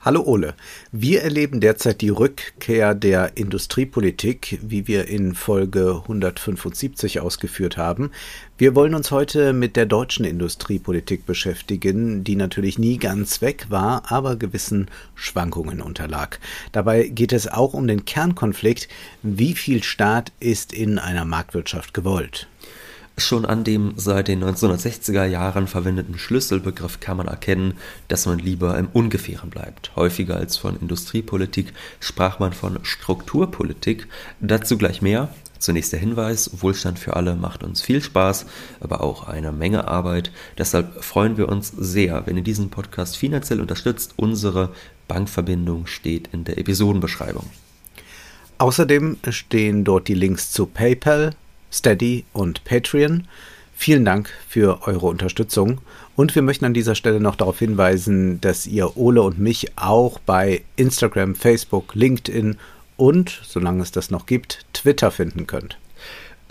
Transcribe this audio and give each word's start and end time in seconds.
Hallo 0.00 0.22
Ole. 0.22 0.54
Wir 0.92 1.22
erleben 1.22 1.58
derzeit 1.58 2.00
die 2.02 2.08
Rückkehr 2.08 2.94
der 2.94 3.36
Industriepolitik, 3.36 4.60
wie 4.62 4.86
wir 4.86 5.08
in 5.08 5.34
Folge 5.34 6.02
175 6.02 7.18
ausgeführt 7.18 7.76
haben. 7.76 8.12
Wir 8.58 8.76
wollen 8.76 8.94
uns 8.94 9.10
heute 9.10 9.52
mit 9.52 9.74
der 9.74 9.86
deutschen 9.86 10.24
Industriepolitik 10.24 11.26
beschäftigen, 11.26 12.22
die 12.22 12.36
natürlich 12.36 12.78
nie 12.78 12.98
ganz 12.98 13.42
weg 13.42 13.66
war, 13.70 14.04
aber 14.12 14.36
gewissen 14.36 14.86
Schwankungen 15.16 15.80
unterlag. 15.80 16.38
Dabei 16.70 17.08
geht 17.08 17.32
es 17.32 17.48
auch 17.48 17.74
um 17.74 17.88
den 17.88 18.04
Kernkonflikt, 18.04 18.86
wie 19.24 19.54
viel 19.54 19.82
Staat 19.82 20.30
ist 20.38 20.72
in 20.72 21.00
einer 21.00 21.24
Marktwirtschaft 21.24 21.92
gewollt. 21.92 22.46
Schon 23.18 23.44
an 23.44 23.64
dem 23.64 23.94
seit 23.96 24.28
den 24.28 24.44
1960er 24.44 25.24
Jahren 25.24 25.66
verwendeten 25.66 26.16
Schlüsselbegriff 26.16 27.00
kann 27.00 27.16
man 27.16 27.26
erkennen, 27.26 27.74
dass 28.06 28.26
man 28.26 28.38
lieber 28.38 28.78
im 28.78 28.86
Ungefähren 28.92 29.50
bleibt. 29.50 29.96
Häufiger 29.96 30.36
als 30.36 30.56
von 30.56 30.78
Industriepolitik 30.80 31.72
sprach 31.98 32.38
man 32.38 32.52
von 32.52 32.78
Strukturpolitik. 32.84 34.06
Dazu 34.40 34.78
gleich 34.78 35.02
mehr. 35.02 35.30
Zunächst 35.58 35.92
der 35.92 35.98
Hinweis, 35.98 36.62
Wohlstand 36.62 37.00
für 37.00 37.16
alle 37.16 37.34
macht 37.34 37.64
uns 37.64 37.82
viel 37.82 38.00
Spaß, 38.00 38.46
aber 38.78 39.02
auch 39.02 39.26
eine 39.26 39.50
Menge 39.50 39.88
Arbeit. 39.88 40.30
Deshalb 40.56 41.02
freuen 41.02 41.36
wir 41.36 41.48
uns 41.48 41.72
sehr, 41.76 42.24
wenn 42.26 42.36
ihr 42.36 42.44
diesen 42.44 42.70
Podcast 42.70 43.16
finanziell 43.16 43.60
unterstützt. 43.60 44.14
Unsere 44.14 44.70
Bankverbindung 45.08 45.88
steht 45.88 46.28
in 46.32 46.44
der 46.44 46.58
Episodenbeschreibung. 46.58 47.50
Außerdem 48.58 49.16
stehen 49.30 49.82
dort 49.82 50.06
die 50.06 50.14
Links 50.14 50.52
zu 50.52 50.66
PayPal, 50.66 51.34
Steady 51.72 52.24
und 52.32 52.64
Patreon. 52.64 53.26
Vielen 53.74 54.04
Dank 54.04 54.30
für 54.48 54.86
eure 54.88 55.06
Unterstützung. 55.06 55.80
Und 56.16 56.34
wir 56.34 56.42
möchten 56.42 56.64
an 56.64 56.74
dieser 56.74 56.96
Stelle 56.96 57.20
noch 57.20 57.36
darauf 57.36 57.60
hinweisen, 57.60 58.40
dass 58.40 58.66
ihr 58.66 58.96
Ole 58.96 59.22
und 59.22 59.38
mich 59.38 59.78
auch 59.78 60.18
bei 60.18 60.62
Instagram, 60.74 61.36
Facebook, 61.36 61.94
LinkedIn 61.94 62.56
und, 62.96 63.40
solange 63.44 63.82
es 63.82 63.92
das 63.92 64.10
noch 64.10 64.26
gibt, 64.26 64.66
Twitter 64.72 65.12
finden 65.12 65.46
könnt. 65.46 65.78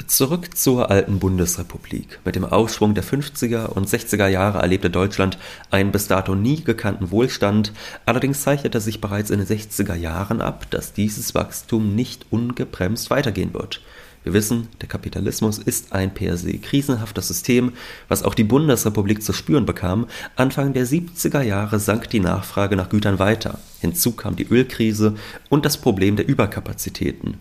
Zurück 0.06 0.56
zur 0.56 0.90
alten 0.92 1.20
Bundesrepublik. 1.20 2.20
Mit 2.23 2.36
dem 2.36 2.45
Aufschwung 2.45 2.94
der 2.94 3.04
50er 3.04 3.66
und 3.66 3.90
60er 3.90 4.28
Jahre 4.28 4.60
erlebte 4.60 4.90
Deutschland 4.90 5.38
einen 5.72 5.92
bis 5.92 6.08
dato 6.08 6.36
nie 6.36 6.64
gekannten 6.64 7.12
Wohlstand. 7.12 7.73
Allerdings 8.06 8.44
zeichnete 8.44 8.80
sich 8.80 9.02
bereits 9.02 9.32
in 9.32 9.40
den 9.40 9.48
60er 9.48 9.95
Jahren 9.95 10.40
ab, 10.40 10.68
dass 10.70 10.94
dieses 10.94 11.36
Wachstum 11.36 11.95
nicht 11.95 12.28
ungebremst 12.30 13.10
weitergehen 13.10 13.54
wird. 13.54 13.82
Wir 14.28 14.33
wissen, 14.33 14.67
der 14.81 14.89
Kapitalismus 14.89 15.58
ist 15.58 15.94
ein 15.94 16.14
per 16.14 16.36
se 16.36 16.58
krisenhaftes 16.58 17.30
System, 17.30 17.72
was 18.09 18.23
auch 18.23 18.36
die 18.36 18.44
Bundesrepublik 18.44 19.23
zu 19.23 19.31
spüren 19.31 19.66
bekam. 19.66 20.06
Anfang 20.36 20.73
der 20.73 20.86
70er 20.86 21.42
Jahre 21.42 21.80
sank 21.80 22.09
die 22.09 22.20
Nachfrage 22.20 22.75
nach 22.75 22.89
Gütern 22.89 23.20
weiter. 23.20 23.58
Hinzu 23.80 24.11
kam 24.11 24.36
die 24.36 24.45
Ölkrise 24.45 25.16
und 25.48 25.64
das 25.64 25.78
Problem 25.78 26.17
der 26.17 26.28
Überkapazitäten. 26.28 27.38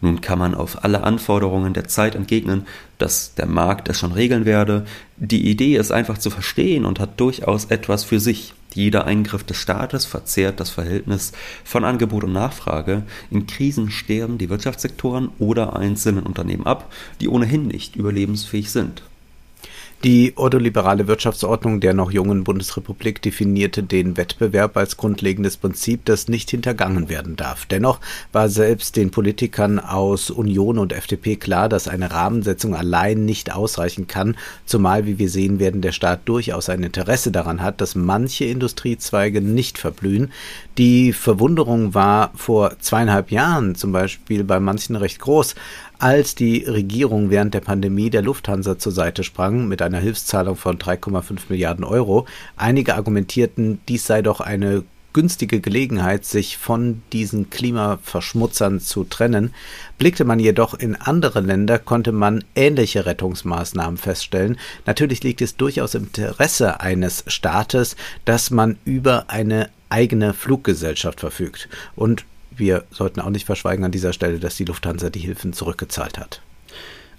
Nun 0.00 0.20
kann 0.20 0.38
man 0.38 0.54
auf 0.54 0.84
alle 0.84 1.02
Anforderungen 1.02 1.74
der 1.74 1.88
Zeit 1.88 2.14
entgegnen, 2.14 2.66
dass 2.98 3.34
der 3.34 3.46
Markt 3.46 3.88
es 3.88 3.98
schon 3.98 4.12
regeln 4.12 4.44
werde. 4.44 4.86
Die 5.16 5.48
Idee 5.48 5.76
ist 5.76 5.90
einfach 5.90 6.18
zu 6.18 6.30
verstehen 6.30 6.84
und 6.84 7.00
hat 7.00 7.18
durchaus 7.20 7.66
etwas 7.66 8.04
für 8.04 8.20
sich. 8.20 8.54
Jeder 8.74 9.06
Eingriff 9.06 9.44
des 9.44 9.56
Staates 9.56 10.04
verzehrt 10.04 10.60
das 10.60 10.70
Verhältnis 10.70 11.32
von 11.64 11.84
Angebot 11.84 12.24
und 12.24 12.32
Nachfrage. 12.32 13.02
In 13.30 13.46
Krisen 13.46 13.90
sterben 13.90 14.38
die 14.38 14.50
Wirtschaftssektoren 14.50 15.30
oder 15.38 15.76
einzelnen 15.76 16.24
Unternehmen 16.24 16.66
ab, 16.66 16.92
die 17.20 17.28
ohnehin 17.28 17.66
nicht 17.66 17.96
überlebensfähig 17.96 18.70
sind. 18.70 19.02
Die 20.04 20.34
ordoliberale 20.36 21.08
Wirtschaftsordnung 21.08 21.80
der 21.80 21.92
noch 21.92 22.12
jungen 22.12 22.44
Bundesrepublik 22.44 23.20
definierte 23.20 23.82
den 23.82 24.16
Wettbewerb 24.16 24.76
als 24.76 24.96
grundlegendes 24.96 25.56
Prinzip, 25.56 26.04
das 26.04 26.28
nicht 26.28 26.52
hintergangen 26.52 27.08
werden 27.08 27.34
darf. 27.34 27.66
Dennoch 27.66 27.98
war 28.30 28.48
selbst 28.48 28.94
den 28.94 29.10
Politikern 29.10 29.80
aus 29.80 30.30
Union 30.30 30.78
und 30.78 30.92
FDP 30.92 31.34
klar, 31.34 31.68
dass 31.68 31.88
eine 31.88 32.12
Rahmensetzung 32.12 32.76
allein 32.76 33.24
nicht 33.24 33.52
ausreichen 33.52 34.06
kann, 34.06 34.36
zumal, 34.66 35.04
wie 35.04 35.18
wir 35.18 35.28
sehen 35.28 35.58
werden, 35.58 35.80
der 35.80 35.90
Staat 35.90 36.20
durchaus 36.26 36.68
ein 36.68 36.84
Interesse 36.84 37.32
daran 37.32 37.60
hat, 37.60 37.80
dass 37.80 37.96
manche 37.96 38.44
Industriezweige 38.44 39.40
nicht 39.40 39.78
verblühen. 39.78 40.30
Die 40.78 41.12
Verwunderung 41.12 41.92
war 41.92 42.30
vor 42.36 42.78
zweieinhalb 42.78 43.32
Jahren 43.32 43.74
zum 43.74 43.90
Beispiel 43.90 44.44
bei 44.44 44.60
manchen 44.60 44.94
recht 44.94 45.18
groß, 45.18 45.56
als 45.98 46.34
die 46.34 46.64
Regierung 46.64 47.30
während 47.30 47.54
der 47.54 47.60
Pandemie 47.60 48.10
der 48.10 48.22
Lufthansa 48.22 48.78
zur 48.78 48.92
Seite 48.92 49.24
sprang 49.24 49.66
mit 49.68 49.82
einer 49.82 49.98
Hilfszahlung 49.98 50.56
von 50.56 50.78
3,5 50.78 51.40
Milliarden 51.48 51.84
Euro. 51.84 52.26
Einige 52.56 52.94
argumentierten, 52.94 53.80
dies 53.88 54.06
sei 54.06 54.22
doch 54.22 54.40
eine 54.40 54.84
günstige 55.12 55.60
Gelegenheit, 55.60 56.24
sich 56.24 56.58
von 56.58 57.02
diesen 57.12 57.50
Klimaverschmutzern 57.50 58.78
zu 58.78 59.04
trennen. 59.04 59.52
Blickte 59.98 60.24
man 60.24 60.38
jedoch 60.38 60.74
in 60.74 60.94
andere 60.94 61.40
Länder, 61.40 61.78
konnte 61.78 62.12
man 62.12 62.44
ähnliche 62.54 63.06
Rettungsmaßnahmen 63.06 63.96
feststellen. 63.96 64.58
Natürlich 64.86 65.22
liegt 65.24 65.40
es 65.40 65.56
durchaus 65.56 65.94
im 65.96 66.04
Interesse 66.04 66.80
eines 66.80 67.24
Staates, 67.26 67.96
dass 68.24 68.50
man 68.50 68.78
über 68.84 69.24
eine 69.28 69.70
eigene 69.88 70.34
Fluggesellschaft 70.34 71.20
verfügt. 71.20 71.68
Und 71.96 72.24
wir 72.58 72.84
sollten 72.90 73.20
auch 73.20 73.30
nicht 73.30 73.46
verschweigen 73.46 73.84
an 73.84 73.92
dieser 73.92 74.12
Stelle, 74.12 74.38
dass 74.38 74.56
die 74.56 74.64
Lufthansa 74.64 75.10
die 75.10 75.20
Hilfen 75.20 75.52
zurückgezahlt 75.52 76.18
hat. 76.18 76.42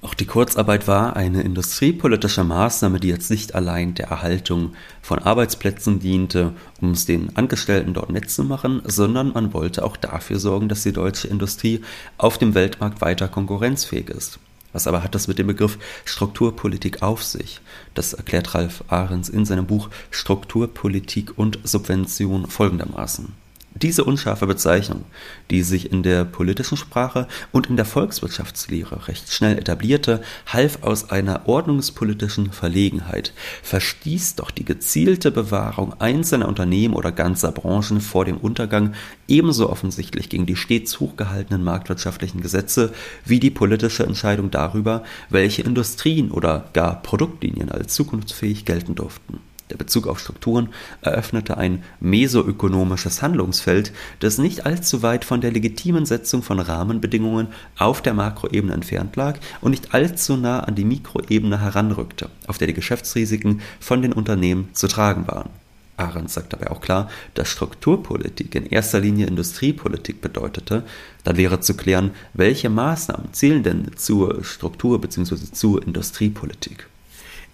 Auch 0.01 0.13
die 0.13 0.25
Kurzarbeit 0.25 0.87
war 0.87 1.17
eine 1.17 1.41
industriepolitische 1.41 2.45
Maßnahme, 2.45 3.01
die 3.01 3.09
jetzt 3.09 3.29
nicht 3.29 3.53
allein 3.53 3.95
der 3.95 4.07
Erhaltung 4.07 4.73
von 5.01 5.19
Arbeitsplätzen 5.19 5.99
diente, 5.99 6.53
um 6.79 6.91
es 6.91 7.05
den 7.05 7.35
Angestellten 7.35 7.93
dort 7.93 8.09
nett 8.09 8.29
zu 8.29 8.45
machen, 8.45 8.81
sondern 8.85 9.33
man 9.33 9.53
wollte 9.53 9.83
auch 9.83 9.97
dafür 9.97 10.39
sorgen, 10.39 10.69
dass 10.69 10.83
die 10.83 10.93
deutsche 10.93 11.27
Industrie 11.27 11.81
auf 12.17 12.37
dem 12.37 12.55
Weltmarkt 12.55 13.01
weiter 13.01 13.27
konkurrenzfähig 13.27 14.09
ist. 14.09 14.39
Was 14.71 14.87
aber 14.87 15.03
hat 15.03 15.15
das 15.15 15.27
mit 15.27 15.37
dem 15.37 15.47
Begriff 15.47 15.77
Strukturpolitik 16.05 17.01
auf 17.01 17.23
sich? 17.23 17.59
Das 17.93 18.13
erklärt 18.13 18.53
Ralf 18.55 18.85
Ahrens 18.87 19.27
in 19.27 19.45
seinem 19.45 19.65
Buch 19.65 19.89
Strukturpolitik 20.11 21.37
und 21.37 21.59
Subvention 21.63 22.45
folgendermaßen. 22.47 23.33
Diese 23.75 24.03
unscharfe 24.03 24.47
Bezeichnung, 24.47 25.05
die 25.51 25.61
sich 25.61 25.91
in 25.91 26.01
der 26.01 26.25
politischen 26.25 26.75
Sprache 26.75 27.27
und 27.51 27.67
in 27.67 27.75
der 27.75 27.85
Volkswirtschaftslehre 27.85 29.07
recht 29.07 29.31
schnell 29.31 29.59
etablierte, 29.59 30.21
half 30.47 30.81
aus 30.81 31.11
einer 31.11 31.47
ordnungspolitischen 31.47 32.51
Verlegenheit, 32.51 33.31
verstieß 33.61 34.35
doch 34.35 34.49
die 34.49 34.65
gezielte 34.65 35.29
Bewahrung 35.29 35.93
einzelner 36.01 36.47
Unternehmen 36.47 36.95
oder 36.95 37.11
ganzer 37.11 37.51
Branchen 37.51 38.01
vor 38.01 38.25
dem 38.25 38.37
Untergang 38.37 38.95
ebenso 39.27 39.69
offensichtlich 39.69 40.29
gegen 40.29 40.47
die 40.47 40.55
stets 40.55 40.99
hochgehaltenen 40.99 41.63
marktwirtschaftlichen 41.63 42.41
Gesetze 42.41 42.91
wie 43.23 43.39
die 43.39 43.51
politische 43.51 44.03
Entscheidung 44.03 44.49
darüber, 44.49 45.03
welche 45.29 45.61
Industrien 45.61 46.31
oder 46.31 46.65
gar 46.73 47.03
Produktlinien 47.03 47.71
als 47.71 47.93
zukunftsfähig 47.93 48.65
gelten 48.65 48.95
durften. 48.95 49.48
Der 49.69 49.77
Bezug 49.77 50.07
auf 50.07 50.19
Strukturen 50.19 50.69
eröffnete 51.01 51.57
ein 51.57 51.83
mesoökonomisches 51.99 53.21
Handlungsfeld, 53.21 53.93
das 54.19 54.39
nicht 54.39 54.65
allzu 54.65 55.03
weit 55.03 55.25
von 55.25 55.41
der 55.41 55.51
legitimen 55.51 56.07
Setzung 56.07 56.41
von 56.41 56.59
Rahmenbedingungen 56.59 57.49
auf 57.77 58.01
der 58.01 58.15
Makroebene 58.15 58.73
entfernt 58.73 59.15
lag 59.15 59.39
und 59.61 59.71
nicht 59.71 59.93
allzu 59.93 60.37
nah 60.37 60.61
an 60.61 60.73
die 60.73 60.85
Mikroebene 60.85 61.61
heranrückte, 61.61 62.29
auf 62.47 62.57
der 62.57 62.67
die 62.67 62.73
Geschäftsrisiken 62.73 63.61
von 63.79 64.01
den 64.01 64.13
Unternehmen 64.13 64.69
zu 64.73 64.87
tragen 64.87 65.27
waren. 65.27 65.49
Arendt 65.97 66.31
sagt 66.31 66.53
dabei 66.53 66.71
auch 66.71 66.81
klar, 66.81 67.09
dass 67.33 67.49
Strukturpolitik 67.49 68.55
in 68.55 68.65
erster 68.65 68.99
Linie 68.99 69.27
Industriepolitik 69.27 70.21
bedeutete, 70.21 70.83
dann 71.25 71.37
wäre 71.37 71.59
zu 71.59 71.75
klären, 71.75 72.11
welche 72.33 72.69
Maßnahmen 72.69 73.33
zählen 73.33 73.63
denn 73.63 73.91
zur 73.97 74.43
Struktur- 74.43 75.01
bzw. 75.01 75.51
zur 75.51 75.85
Industriepolitik. 75.85 76.87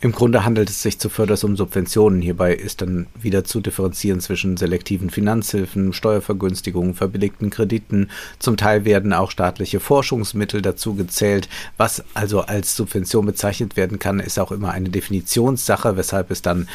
Im 0.01 0.11
Grunde 0.11 0.43
handelt 0.43 0.69
es 0.69 0.81
sich 0.81 0.99
zuvörderst 0.99 1.43
um 1.45 1.55
Subventionen. 1.55 2.21
Hierbei 2.21 2.53
ist 2.53 2.81
dann 2.81 3.07
wieder 3.19 3.43
zu 3.43 3.61
differenzieren 3.61 4.19
zwischen 4.19 4.57
selektiven 4.57 5.09
Finanzhilfen, 5.09 5.93
Steuervergünstigungen, 5.93 6.93
verbilligten 6.93 7.49
Krediten. 7.49 8.09
Zum 8.37 8.57
Teil 8.57 8.85
werden 8.85 9.13
auch 9.13 9.31
staatliche 9.31 9.79
Forschungsmittel 9.79 10.61
dazu 10.61 10.95
gezählt. 10.95 11.47
Was 11.77 12.03
also 12.13 12.41
als 12.41 12.75
Subvention 12.75 13.25
bezeichnet 13.25 13.77
werden 13.77 13.97
kann, 13.97 14.19
ist 14.19 14.37
auch 14.37 14.51
immer 14.51 14.71
eine 14.71 14.89
Definitionssache, 14.89 15.97
weshalb 15.97 16.29
es 16.29 16.41
dann 16.41 16.67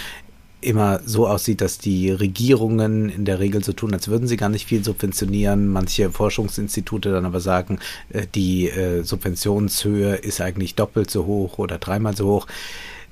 immer 0.63 1.01
so 1.05 1.27
aussieht, 1.27 1.61
dass 1.61 1.79
die 1.79 2.11
Regierungen 2.11 3.09
in 3.09 3.25
der 3.25 3.39
Regel 3.39 3.65
so 3.65 3.73
tun, 3.73 3.95
als 3.95 4.09
würden 4.09 4.29
sie 4.29 4.37
gar 4.37 4.49
nicht 4.49 4.67
viel 4.67 4.85
subventionieren. 4.85 5.69
Manche 5.69 6.11
Forschungsinstitute 6.11 7.13
dann 7.13 7.25
aber 7.25 7.41
sagen, 7.41 7.79
äh, 8.11 8.27
die 8.35 8.69
äh, 8.69 9.03
Subventionshöhe 9.03 10.17
ist 10.17 10.41
eigentlich 10.41 10.75
doppelt 10.75 11.11
so 11.11 11.27
hoch 11.27 11.59
oder 11.59 11.79
dreimal 11.79 12.17
so 12.17 12.27
hoch. 12.27 12.47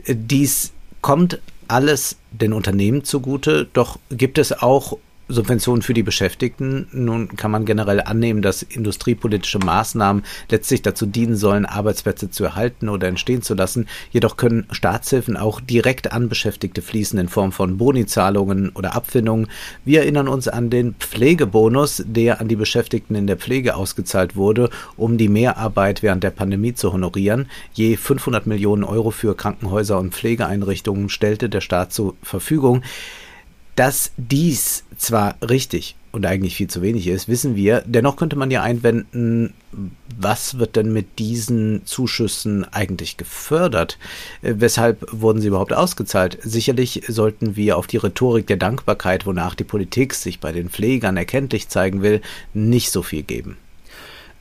Dies 0.07 0.73
kommt 1.01 1.41
alles 1.67 2.17
den 2.31 2.53
Unternehmen 2.53 3.05
zugute, 3.05 3.69
doch 3.73 3.99
gibt 4.11 4.39
es 4.39 4.53
auch 4.53 4.99
Subventionen 5.29 5.83
für 5.83 5.95
die 5.95 6.03
Beschäftigten. 6.03 6.89
Nun 6.93 7.37
kann 7.37 7.51
man 7.51 7.65
generell 7.65 8.01
annehmen, 8.01 8.43
dass 8.43 8.63
industriepolitische 8.63 9.59
Maßnahmen 9.59 10.25
letztlich 10.51 10.83
dazu 10.83 11.07
dienen 11.07 11.37
sollen, 11.37 11.67
Arbeitsplätze 11.67 12.31
zu 12.31 12.45
erhalten 12.45 12.89
oder 12.89 13.09
entstehen 13.09 13.43
zu 13.43 13.55
lassen. 13.55 13.87
Jedoch 14.11 14.37
können 14.37 14.67
Staatshilfen 14.71 15.37
auch 15.37 15.61
direkt 15.61 16.13
an 16.13 16.29
Beschäftigte 16.29 16.83
fließen 16.83 17.19
in 17.19 17.29
Form 17.29 17.53
von 17.53 17.77
Bonizahlungen 17.77 18.71
oder 18.71 18.95
Abfindungen. 18.95 19.49
Wir 19.85 20.01
erinnern 20.01 20.29
uns 20.29 20.49
an 20.49 20.71
den 20.71 20.95
Pflegebonus, 20.95 22.03
der 22.07 22.41
an 22.41 22.49
die 22.49 22.57
Beschäftigten 22.57 23.15
in 23.15 23.27
der 23.27 23.37
Pflege 23.37 23.77
ausgezahlt 23.77 24.37
wurde, 24.37 24.71
um 24.97 25.19
die 25.19 25.29
Mehrarbeit 25.29 26.03
während 26.03 26.25
der 26.25 26.31
Pandemie 26.31 26.75
zu 26.75 26.93
honorieren. 26.93 27.47
Je 27.75 27.97
500 27.97 28.47
Millionen 28.47 28.85
Euro 28.85 29.11
für 29.11 29.37
Krankenhäuser 29.37 29.99
und 29.99 30.15
Pflegeeinrichtungen 30.15 31.09
stellte 31.09 31.49
der 31.49 31.61
Staat 31.61 31.93
zur 31.93 32.17
Verfügung. 32.23 32.83
Dass 33.77 34.11
dies 34.17 34.83
zwar 34.99 35.37
richtig 35.41 35.97
und 36.13 36.27
eigentlich 36.27 36.57
viel 36.57 36.69
zu 36.69 36.83
wenig 36.83 37.07
ist, 37.07 37.29
wissen 37.29 37.55
wir. 37.55 37.83
Dennoch 37.87 38.17
könnte 38.17 38.37
man 38.37 38.51
ja 38.51 38.63
einwenden, 38.63 39.55
was 40.19 40.59
wird 40.59 40.77
denn 40.77 40.93
mit 40.93 41.19
diesen 41.19 41.85
Zuschüssen 41.85 42.65
eigentlich 42.73 43.17
gefördert? 43.17 43.99
Äh, 44.43 44.55
weshalb 44.59 45.07
wurden 45.13 45.41
sie 45.41 45.49
überhaupt 45.49 45.73
ausgezahlt? 45.73 46.39
Sicherlich 46.43 47.03
sollten 47.09 47.57
wir 47.57 47.77
auf 47.77 47.87
die 47.87 47.99
Rhetorik 47.99 48.47
der 48.47 48.57
Dankbarkeit, 48.57 49.27
wonach 49.27 49.55
die 49.55 49.65
Politik 49.65 50.15
sich 50.15 50.41
bei 50.41 50.53
den 50.53 50.71
Pflegern 50.71 51.17
erkenntlich 51.17 51.69
zeigen 51.69 52.03
will, 52.03 52.21
nicht 52.55 52.91
so 52.91 53.03
viel 53.03 53.23
geben. 53.23 53.57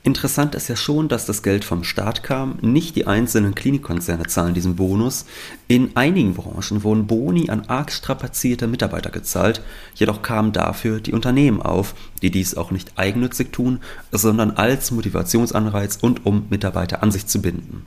Interessant 0.07 0.55
ist 0.55 0.69
ja 0.69 0.77
schon, 0.77 1.09
dass 1.09 1.25
das 1.25 1.43
Geld 1.43 1.65
vom 1.65 1.83
Staat 1.83 2.23
kam. 2.23 2.59
Nicht 2.61 2.95
die 2.95 3.07
einzelnen 3.07 3.55
Klinikkonzerne 3.55 4.25
zahlen 4.27 4.53
diesen 4.53 4.77
Bonus. 4.77 5.25
In 5.67 5.97
einigen 5.97 6.33
Branchen 6.33 6.81
wurden 6.85 7.07
Boni 7.07 7.49
an 7.49 7.65
arg 7.67 7.91
strapazierte 7.91 8.67
Mitarbeiter 8.67 9.09
gezahlt, 9.09 9.61
jedoch 9.95 10.21
kamen 10.21 10.53
dafür 10.53 11.01
die 11.01 11.11
Unternehmen 11.11 11.61
auf, 11.61 11.93
die 12.21 12.31
dies 12.31 12.55
auch 12.55 12.71
nicht 12.71 12.93
eigennützig 12.95 13.51
tun, 13.51 13.81
sondern 14.13 14.51
als 14.51 14.91
Motivationsanreiz 14.91 15.97
und 15.99 16.25
um 16.25 16.45
Mitarbeiter 16.49 17.03
an 17.03 17.11
sich 17.11 17.27
zu 17.27 17.41
binden. 17.41 17.85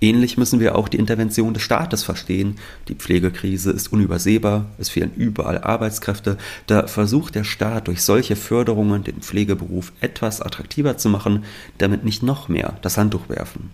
Ähnlich 0.00 0.36
müssen 0.36 0.60
wir 0.60 0.76
auch 0.76 0.88
die 0.88 0.96
Intervention 0.98 1.54
des 1.54 1.62
Staates 1.62 2.04
verstehen. 2.04 2.56
Die 2.86 2.94
Pflegekrise 2.94 3.72
ist 3.72 3.92
unübersehbar, 3.92 4.66
es 4.78 4.88
fehlen 4.88 5.12
überall 5.16 5.58
Arbeitskräfte. 5.58 6.38
Da 6.66 6.86
versucht 6.86 7.34
der 7.34 7.44
Staat 7.44 7.88
durch 7.88 8.02
solche 8.02 8.36
Förderungen 8.36 9.02
den 9.02 9.20
Pflegeberuf 9.22 9.92
etwas 10.00 10.40
attraktiver 10.40 10.98
zu 10.98 11.08
machen, 11.08 11.44
damit 11.78 12.04
nicht 12.04 12.22
noch 12.22 12.48
mehr 12.48 12.78
das 12.82 12.96
Handtuch 12.96 13.28
werfen. 13.28 13.70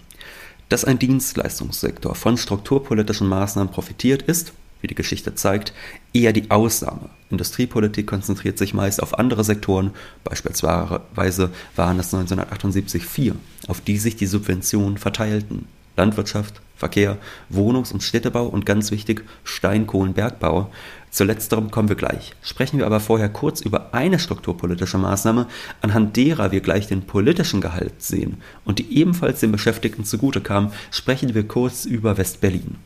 Dass 0.70 0.86
ein 0.86 0.98
Dienstleistungssektor 0.98 2.14
von 2.14 2.38
strukturpolitischen 2.38 3.28
Maßnahmen 3.28 3.70
profitiert, 3.70 4.22
ist, 4.22 4.54
wie 4.80 4.86
die 4.86 4.94
Geschichte 4.94 5.34
zeigt, 5.34 5.74
eher 6.14 6.32
die 6.32 6.50
Ausnahme. 6.50 7.10
Industriepolitik 7.30 8.06
konzentriert 8.06 8.56
sich 8.56 8.72
meist 8.72 9.02
auf 9.02 9.18
andere 9.18 9.44
Sektoren, 9.44 9.90
beispielsweise 10.24 11.50
waren 11.76 11.98
es 11.98 12.14
1978 12.14 13.04
vier, 13.04 13.36
auf 13.66 13.82
die 13.82 13.98
sich 13.98 14.16
die 14.16 14.26
Subventionen 14.26 14.96
verteilten. 14.96 15.66
Landwirtschaft, 15.96 16.60
Verkehr, 16.76 17.18
Wohnungs- 17.48 17.92
und 17.92 18.02
Städtebau 18.02 18.46
und 18.46 18.66
ganz 18.66 18.90
wichtig 18.90 19.24
Steinkohlenbergbau. 19.44 20.70
Zu 21.10 21.24
letzterem 21.24 21.70
kommen 21.70 21.88
wir 21.88 21.96
gleich. 21.96 22.34
Sprechen 22.42 22.78
wir 22.78 22.86
aber 22.86 22.98
vorher 22.98 23.28
kurz 23.28 23.60
über 23.60 23.94
eine 23.94 24.18
strukturpolitische 24.18 24.98
Maßnahme, 24.98 25.46
anhand 25.80 26.16
derer 26.16 26.50
wir 26.50 26.60
gleich 26.60 26.88
den 26.88 27.02
politischen 27.02 27.60
Gehalt 27.60 28.02
sehen 28.02 28.38
und 28.64 28.80
die 28.80 28.98
ebenfalls 28.98 29.40
den 29.40 29.52
Beschäftigten 29.52 30.04
zugute 30.04 30.40
kam, 30.40 30.72
sprechen 30.90 31.34
wir 31.34 31.46
kurz 31.46 31.84
über 31.84 32.18
West-Berlin. 32.18 32.76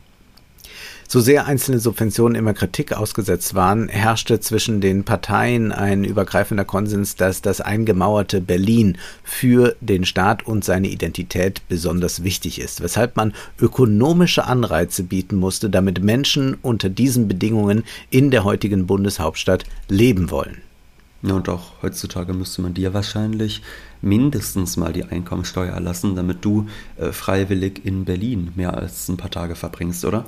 So 1.11 1.21
sehr 1.21 1.47
einzelne 1.47 1.79
Subventionen 1.79 2.35
immer 2.35 2.53
Kritik 2.53 2.93
ausgesetzt 2.93 3.55
waren, 3.55 3.89
herrschte 3.89 4.41
zwischen 4.41 4.83
den 4.83 5.05
Parteien 5.05 5.73
ein 5.73 6.05
übergreifender 6.05 6.67
Konsens, 6.67 7.17
dass 7.17 7.41
das 7.41 7.63
eingemauerte 7.63 8.43
Berlin 8.43 8.99
für 9.25 9.75
den 9.81 10.05
Staat 10.05 10.47
und 10.47 10.67
seine 10.67 10.89
Identität 10.89 11.67
besonders 11.67 12.25
wichtig 12.25 12.61
ist, 12.61 12.83
weshalb 12.83 13.17
man 13.17 13.33
ökonomische 13.59 14.45
Anreize 14.45 15.03
bieten 15.03 15.37
musste, 15.37 15.71
damit 15.71 16.05
Menschen 16.05 16.59
unter 16.61 16.91
diesen 16.91 17.27
Bedingungen 17.27 17.85
in 18.11 18.31
der 18.31 18.45
heutigen 18.45 18.87
Bundeshauptstadt 18.87 19.65
leben 19.89 20.31
wollen. 20.31 20.59
Ja, 21.23 21.37
und 21.37 21.49
auch 21.49 21.73
heutzutage 21.81 22.35
müsste 22.35 22.61
man 22.61 22.75
dir 22.75 22.93
wahrscheinlich 22.93 23.63
mindestens 24.03 24.77
mal 24.77 24.93
die 24.93 25.05
Einkommensteuer 25.05 25.73
erlassen, 25.73 26.17
damit 26.17 26.45
du 26.45 26.67
äh, 26.99 27.13
freiwillig 27.13 27.87
in 27.87 28.05
Berlin 28.05 28.53
mehr 28.57 28.75
als 28.75 29.09
ein 29.09 29.17
paar 29.17 29.31
Tage 29.31 29.55
verbringst, 29.55 30.05
oder? 30.05 30.27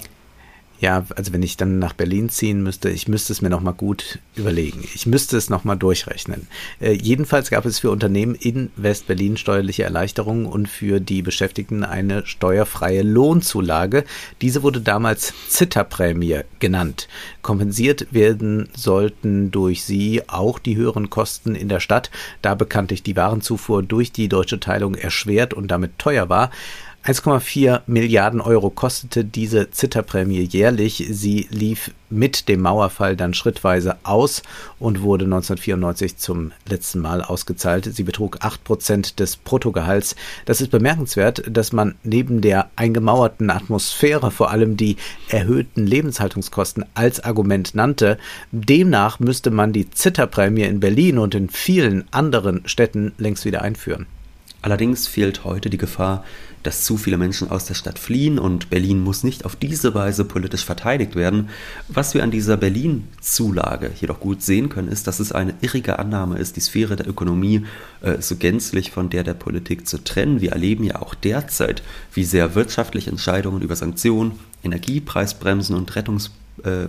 Ja, 0.81 1.05
also 1.15 1.35
wenn 1.35 1.43
ich 1.43 1.59
dann 1.59 1.79
nach 1.79 1.93
Berlin 1.93 2.31
ziehen 2.31 2.63
müsste, 2.63 2.89
ich 2.89 3.07
müsste 3.07 3.35
es 3.35 3.43
mir 3.43 3.51
nochmal 3.51 3.75
gut 3.75 4.19
überlegen. 4.35 4.83
Ich 4.95 5.05
müsste 5.05 5.37
es 5.37 5.51
nochmal 5.51 5.77
durchrechnen. 5.77 6.47
Äh, 6.81 6.93
jedenfalls 6.93 7.51
gab 7.51 7.67
es 7.67 7.79
für 7.81 7.91
Unternehmen 7.91 8.35
in 8.35 8.71
West-Berlin 8.77 9.37
steuerliche 9.37 9.83
Erleichterungen 9.83 10.47
und 10.47 10.71
für 10.71 10.99
die 10.99 11.21
Beschäftigten 11.21 11.85
eine 11.85 12.25
steuerfreie 12.25 13.03
Lohnzulage. 13.03 14.05
Diese 14.41 14.63
wurde 14.63 14.81
damals 14.81 15.35
Zitterprämie 15.49 16.41
genannt. 16.61 17.09
Kompensiert 17.43 18.07
werden 18.15 18.71
sollten 18.75 19.51
durch 19.51 19.85
sie 19.85 20.23
auch 20.29 20.59
die 20.59 20.77
höheren 20.77 21.11
Kosten 21.11 21.55
in 21.55 21.69
der 21.69 21.81
Stadt, 21.81 22.11
da 22.41 22.55
bekanntlich 22.55 23.03
die 23.03 23.17
Warenzufuhr 23.17 23.83
durch 23.83 24.13
die 24.13 24.31
deutsche 24.31 24.61
Teilung 24.61 24.95
erschwert 24.95 25.53
und 25.53 25.71
damit 25.71 25.99
teuer 25.99 26.31
war. 26.31 26.51
1,4 27.03 27.81
Milliarden 27.87 28.43
Euro 28.43 28.69
kostete 28.69 29.25
diese 29.25 29.71
Zitterprämie 29.71 30.43
jährlich. 30.43 31.07
Sie 31.11 31.49
lief 31.51 31.93
mit 32.11 32.47
dem 32.47 32.61
Mauerfall 32.61 33.17
dann 33.17 33.33
schrittweise 33.33 33.97
aus 34.03 34.43
und 34.79 35.01
wurde 35.01 35.25
1994 35.25 36.19
zum 36.19 36.53
letzten 36.69 37.01
Mal 37.01 37.23
ausgezahlt. 37.23 37.89
Sie 37.91 38.03
betrug 38.03 38.39
8 38.41 38.63
Prozent 38.65 39.19
des 39.19 39.37
Bruttogehalts. 39.37 40.15
Das 40.45 40.61
ist 40.61 40.71
bemerkenswert, 40.71 41.43
dass 41.51 41.73
man 41.73 41.95
neben 42.03 42.43
der 42.43 42.69
eingemauerten 42.77 43.49
Atmosphäre 43.49 44.31
vor 44.31 44.51
allem 44.51 44.77
die 44.77 44.97
erhöhten 45.31 45.87
Lebenshaltungskosten 45.87 46.85
als 46.93 47.25
Argument 47.25 47.75
nannte. 47.75 48.19
Demnach 48.53 49.21
müsste 49.21 49.51
man 49.51 49.73
die 49.73 49.91
Zitterprämie 49.91 50.65
in 50.65 50.81
Berlin 50.81 51.17
und 51.17 51.35
in 51.35 51.49
vielen 51.49 52.05
anderen 52.13 52.61
Städten 52.67 53.13
längst 53.17 53.47
wieder 53.47 53.63
einführen. 53.63 54.05
Allerdings 54.63 55.09
fehlt 55.09 55.45
heute 55.45 55.71
die 55.71 55.79
Gefahr, 55.79 56.23
dass 56.63 56.85
zu 56.85 56.97
viele 56.97 57.17
Menschen 57.17 57.51
aus 57.51 57.65
der 57.65 57.75
Stadt 57.75 57.99
fliehen 57.99 58.39
und 58.39 58.71
Berlin 58.71 59.01
muss 59.01 59.25
nicht 59.25 59.45
auf 59.45 59.57
diese 59.57 59.95
Weise 59.95 60.25
politisch 60.25 60.65
verteidigt 60.65 61.17
werden. 61.17 61.49
Was 61.89 62.15
wir 62.15 62.23
an 62.23 62.31
dieser 62.31 62.57
Berlin-Zulage 62.57 63.93
jedoch 64.01 64.21
gut 64.21 64.43
sehen 64.43 64.69
können, 64.69 64.89
ist, 64.89 65.07
dass 65.07 65.21
es 65.21 65.33
eine 65.33 65.55
irrige 65.61 65.99
Annahme 65.99 66.39
ist, 66.39 66.57
die 66.57 66.61
Sphäre 66.61 66.97
der 66.97 67.09
Ökonomie 67.09 67.65
äh, 68.03 68.21
so 68.21 68.37
gänzlich 68.37 68.91
von 68.91 69.11
der 69.11 69.25
der 69.25 69.35
Politik 69.35 69.87
zu 69.87 70.03
trennen. 70.03 70.41
Wir 70.41 70.53
erleben 70.53 70.85
ja 70.85 71.01
auch 71.01 71.15
derzeit, 71.15 71.83
wie 72.15 72.25
sehr 72.25 72.55
wirtschaftliche 72.55 73.11
Entscheidungen 73.11 73.63
über 73.63 73.77
Sanktionen, 73.77 74.33
Energiepreisbremsen 74.63 75.75
und 75.75 75.95
Rettungs 75.97 76.31
äh, 76.65 76.89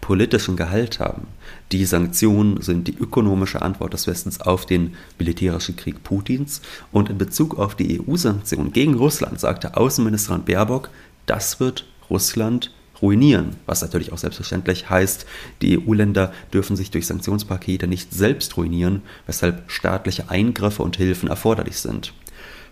politischen 0.00 0.56
Gehalt 0.56 1.00
haben. 1.00 1.26
Die 1.72 1.84
Sanktionen 1.84 2.60
sind 2.60 2.88
die 2.88 2.96
ökonomische 2.96 3.62
Antwort 3.62 3.92
des 3.94 4.06
Westens 4.06 4.40
auf 4.40 4.66
den 4.66 4.94
militärischen 5.18 5.76
Krieg 5.76 6.02
Putins. 6.02 6.60
Und 6.92 7.10
in 7.10 7.18
Bezug 7.18 7.58
auf 7.58 7.74
die 7.74 8.00
EU-Sanktionen 8.00 8.72
gegen 8.72 8.94
Russland 8.94 9.40
sagte 9.40 9.76
Außenministerin 9.76 10.44
Baerbock, 10.44 10.90
das 11.26 11.60
wird 11.60 11.86
Russland 12.10 12.70
ruinieren, 13.02 13.56
was 13.66 13.82
natürlich 13.82 14.12
auch 14.12 14.18
selbstverständlich 14.18 14.88
heißt, 14.88 15.26
die 15.62 15.78
EU-Länder 15.78 16.32
dürfen 16.52 16.76
sich 16.76 16.90
durch 16.90 17.06
Sanktionspakete 17.06 17.86
nicht 17.86 18.12
selbst 18.14 18.56
ruinieren, 18.56 19.02
weshalb 19.26 19.70
staatliche 19.70 20.30
Eingriffe 20.30 20.82
und 20.82 20.96
Hilfen 20.96 21.28
erforderlich 21.28 21.78
sind. 21.78 22.12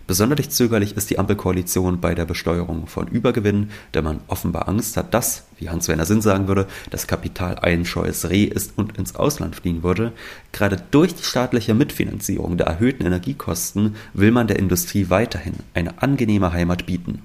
Besonders 0.05 0.49
zögerlich 0.49 0.97
ist 0.97 1.09
die 1.09 1.17
Ampelkoalition 1.17 2.01
bei 2.01 2.13
der 2.13 2.25
Besteuerung 2.25 2.87
von 2.87 3.07
Übergewinnen, 3.07 3.71
da 3.93 4.01
man 4.01 4.19
offenbar 4.27 4.67
Angst 4.67 4.97
hat, 4.97 5.13
dass, 5.13 5.45
wie 5.57 5.69
Hans-Werner 5.69 6.05
Sinn 6.05 6.21
sagen 6.21 6.49
würde, 6.49 6.67
das 6.89 7.07
Kapital 7.07 7.59
ein 7.59 7.85
scheues 7.85 8.29
Reh 8.29 8.43
ist 8.43 8.73
und 8.77 8.97
ins 8.97 9.15
Ausland 9.15 9.55
fliehen 9.55 9.81
würde. 9.81 10.11
Gerade 10.51 10.77
durch 10.91 11.15
die 11.15 11.23
staatliche 11.23 11.73
Mitfinanzierung 11.73 12.57
der 12.57 12.67
erhöhten 12.67 13.05
Energiekosten 13.05 13.95
will 14.13 14.31
man 14.31 14.47
der 14.47 14.59
Industrie 14.59 15.09
weiterhin 15.09 15.55
eine 15.73 16.01
angenehme 16.01 16.51
Heimat 16.51 16.85
bieten. 16.85 17.21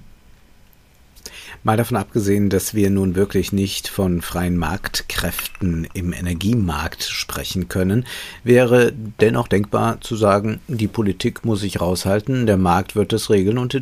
Mal 1.63 1.75
davon 1.75 1.97
abgesehen, 1.97 2.49
dass 2.49 2.73
wir 2.73 2.89
nun 2.89 3.15
wirklich 3.15 3.51
nicht 3.51 3.89
von 3.89 4.21
freien 4.21 4.55
Marktkräften 4.55 5.87
im 5.93 6.13
Energiemarkt 6.13 7.03
sprechen 7.03 7.67
können, 7.67 8.05
wäre 8.45 8.93
dennoch 9.19 9.49
denkbar 9.49 9.99
zu 9.99 10.15
sagen, 10.15 10.61
die 10.69 10.87
Politik 10.87 11.43
muss 11.43 11.59
sich 11.59 11.81
raushalten, 11.81 12.45
der 12.45 12.57
Markt 12.57 12.95
wird 12.95 13.11
es 13.11 13.29
regeln 13.29 13.57
und 13.57 13.73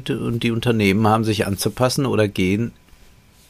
die 0.43 0.51
Unternehmen 0.51 1.07
haben 1.07 1.23
sich 1.23 1.45
anzupassen 1.45 2.07
oder 2.07 2.27
gehen 2.27 2.71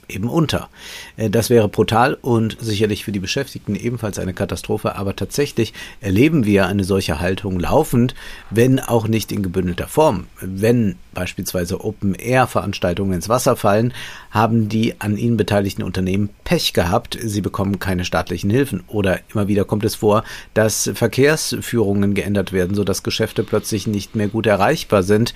eben 0.09 0.29
unter. 0.29 0.69
Äh, 1.15 1.29
das 1.29 1.49
wäre 1.49 1.67
brutal 1.67 2.15
und 2.15 2.57
sicherlich 2.59 3.03
für 3.03 3.11
die 3.11 3.19
Beschäftigten 3.19 3.75
ebenfalls 3.75 4.19
eine 4.19 4.33
Katastrophe, 4.33 4.95
aber 4.95 5.15
tatsächlich 5.15 5.73
erleben 6.01 6.45
wir 6.45 6.67
eine 6.67 6.83
solche 6.83 7.19
Haltung 7.19 7.59
laufend, 7.59 8.15
wenn 8.49 8.79
auch 8.79 9.07
nicht 9.07 9.31
in 9.31 9.43
gebündelter 9.43 9.87
Form. 9.87 10.27
Wenn 10.41 10.95
beispielsweise 11.13 11.83
Open-Air-Veranstaltungen 11.83 13.13
ins 13.13 13.29
Wasser 13.29 13.55
fallen, 13.55 13.93
haben 14.29 14.69
die 14.69 14.99
an 15.01 15.17
ihnen 15.17 15.37
beteiligten 15.37 15.83
Unternehmen 15.83 16.29
Pech 16.43 16.73
gehabt, 16.73 17.17
sie 17.21 17.41
bekommen 17.41 17.79
keine 17.79 18.05
staatlichen 18.05 18.49
Hilfen 18.49 18.83
oder 18.87 19.19
immer 19.33 19.47
wieder 19.47 19.65
kommt 19.65 19.83
es 19.83 19.95
vor, 19.95 20.23
dass 20.53 20.91
Verkehrsführungen 20.93 22.13
geändert 22.13 22.53
werden, 22.53 22.75
sodass 22.75 23.03
Geschäfte 23.03 23.43
plötzlich 23.43 23.87
nicht 23.87 24.15
mehr 24.15 24.27
gut 24.27 24.45
erreichbar 24.45 25.03
sind. 25.03 25.33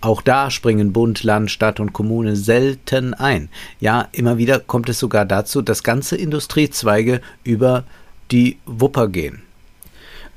Auch 0.00 0.22
da 0.22 0.50
springen 0.50 0.92
Bund, 0.92 1.22
Land, 1.24 1.50
Stadt 1.50 1.78
und 1.78 1.92
Kommune 1.92 2.34
selten 2.36 3.12
ein. 3.12 3.50
Ja, 3.80 4.08
immer 4.12 4.38
wieder 4.38 4.58
kommt 4.58 4.88
es 4.88 4.98
sogar 4.98 5.26
dazu, 5.26 5.60
dass 5.60 5.82
ganze 5.82 6.16
Industriezweige 6.16 7.20
über 7.44 7.84
die 8.30 8.58
Wupper 8.64 9.08
gehen. 9.08 9.42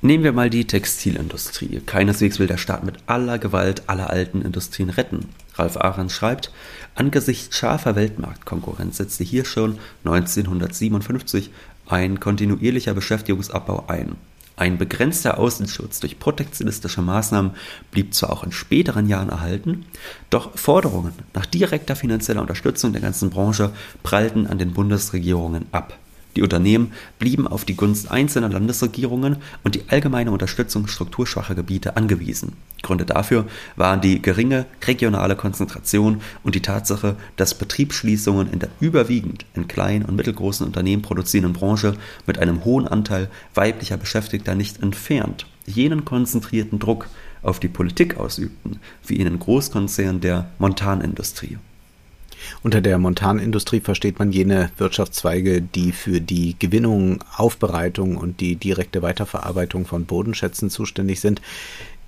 Nehmen 0.01 0.25
wir 0.25 0.33
mal 0.33 0.49
die 0.49 0.67
Textilindustrie. 0.67 1.81
Keineswegs 1.85 2.37
will 2.37 2.47
der 2.47 2.57
Staat 2.57 2.83
mit 2.83 2.95
aller 3.05 3.39
Gewalt 3.39 3.83
alle 3.87 4.09
alten 4.09 4.41
Industrien 4.41 4.89
retten. 4.89 5.29
Ralf 5.55 5.77
Ahrens 5.77 6.11
schreibt, 6.11 6.51
angesichts 6.93 7.55
scharfer 7.55 7.95
Weltmarktkonkurrenz 7.95 8.97
setzte 8.97 9.23
hier 9.23 9.45
schon 9.45 9.79
1957 10.03 11.51
ein 11.87 12.19
kontinuierlicher 12.19 12.93
Beschäftigungsabbau 12.93 13.85
ein. 13.87 14.17
Ein 14.55 14.77
begrenzter 14.77 15.39
Außenschutz 15.39 15.99
durch 15.99 16.19
protektionistische 16.19 17.01
Maßnahmen 17.01 17.51
blieb 17.91 18.13
zwar 18.13 18.31
auch 18.31 18.43
in 18.43 18.51
späteren 18.51 19.07
Jahren 19.07 19.29
erhalten, 19.29 19.85
doch 20.29 20.55
Forderungen 20.57 21.13
nach 21.33 21.47
direkter 21.47 21.95
finanzieller 21.95 22.41
Unterstützung 22.41 22.91
der 22.91 23.01
ganzen 23.01 23.31
Branche 23.31 23.71
prallten 24.03 24.45
an 24.45 24.59
den 24.59 24.73
Bundesregierungen 24.73 25.65
ab. 25.71 25.97
Die 26.35 26.41
Unternehmen 26.41 26.93
blieben 27.19 27.47
auf 27.47 27.65
die 27.65 27.75
Gunst 27.75 28.09
einzelner 28.09 28.49
Landesregierungen 28.49 29.37
und 29.63 29.75
die 29.75 29.83
allgemeine 29.87 30.31
Unterstützung 30.31 30.87
strukturschwacher 30.87 31.55
Gebiete 31.55 31.95
angewiesen. 31.95 32.53
Gründe 32.81 33.05
dafür 33.05 33.45
waren 33.75 34.01
die 34.01 34.21
geringe 34.21 34.65
regionale 34.85 35.35
Konzentration 35.35 36.21
und 36.43 36.55
die 36.55 36.61
Tatsache, 36.61 37.15
dass 37.35 37.55
Betriebsschließungen 37.55 38.51
in 38.51 38.59
der 38.59 38.69
überwiegend 38.79 39.45
in 39.53 39.67
kleinen 39.67 40.05
und 40.05 40.15
mittelgroßen 40.15 40.65
Unternehmen 40.65 41.01
produzierenden 41.01 41.53
Branche 41.53 41.95
mit 42.25 42.39
einem 42.39 42.65
hohen 42.65 42.87
Anteil 42.87 43.29
weiblicher 43.53 43.97
Beschäftigter 43.97 44.55
nicht 44.55 44.81
entfernt 44.81 45.45
jenen 45.65 46.05
konzentrierten 46.05 46.79
Druck 46.79 47.07
auf 47.41 47.59
die 47.59 47.67
Politik 47.67 48.17
ausübten, 48.17 48.79
wie 49.05 49.15
in 49.15 49.25
den 49.25 49.39
Großkonzernen 49.39 50.21
der 50.21 50.49
Montanindustrie. 50.59 51.57
Unter 52.63 52.81
der 52.81 52.97
Montanindustrie 52.97 53.79
versteht 53.79 54.19
man 54.19 54.31
jene 54.31 54.71
Wirtschaftszweige, 54.77 55.61
die 55.61 55.91
für 55.91 56.21
die 56.21 56.55
Gewinnung, 56.57 57.23
Aufbereitung 57.35 58.17
und 58.17 58.39
die 58.39 58.55
direkte 58.55 59.01
Weiterverarbeitung 59.01 59.85
von 59.85 60.05
Bodenschätzen 60.05 60.69
zuständig 60.69 61.19
sind. 61.19 61.41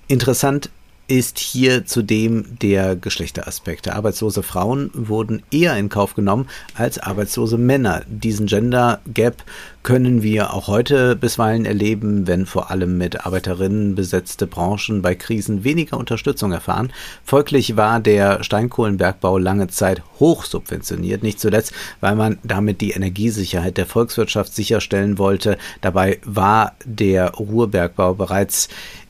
Interessant 0.08 0.70
ist 1.08 1.38
hier 1.38 1.86
zudem 1.86 2.58
der 2.60 2.96
Geschlechteraspekt. 2.96 3.88
Arbeitslose 3.88 4.42
Frauen 4.42 4.90
wurden 4.92 5.42
eher 5.50 5.76
in 5.76 5.88
Kauf 5.88 6.14
genommen 6.14 6.48
als 6.74 6.98
arbeitslose 6.98 7.58
Männer. 7.58 8.02
Diesen 8.08 8.46
Gender 8.46 9.00
Gap 9.12 9.44
können 9.84 10.22
wir 10.22 10.52
auch 10.52 10.66
heute 10.66 11.14
bisweilen 11.14 11.64
erleben, 11.64 12.26
wenn 12.26 12.44
vor 12.44 12.72
allem 12.72 12.98
mit 12.98 13.24
Arbeiterinnen 13.24 13.94
besetzte 13.94 14.48
Branchen 14.48 15.00
bei 15.00 15.14
Krisen 15.14 15.62
weniger 15.62 15.96
Unterstützung 15.96 16.50
erfahren. 16.50 16.92
Folglich 17.24 17.76
war 17.76 18.00
der 18.00 18.42
Steinkohlenbergbau 18.42 19.38
lange 19.38 19.68
Zeit 19.68 20.02
hoch 20.18 20.44
subventioniert, 20.44 21.22
nicht 21.22 21.38
zuletzt, 21.38 21.72
weil 22.00 22.16
man 22.16 22.38
damit 22.42 22.80
die 22.80 22.90
Energiesicherheit 22.90 23.76
der 23.76 23.86
Volkswirtschaft 23.86 24.52
sicherstellen 24.52 25.18
wollte. 25.18 25.56
Dabei 25.82 26.18
war 26.24 26.72
der 26.84 27.30
Ruhrbergbau 27.34 28.14
bereits 28.14 28.68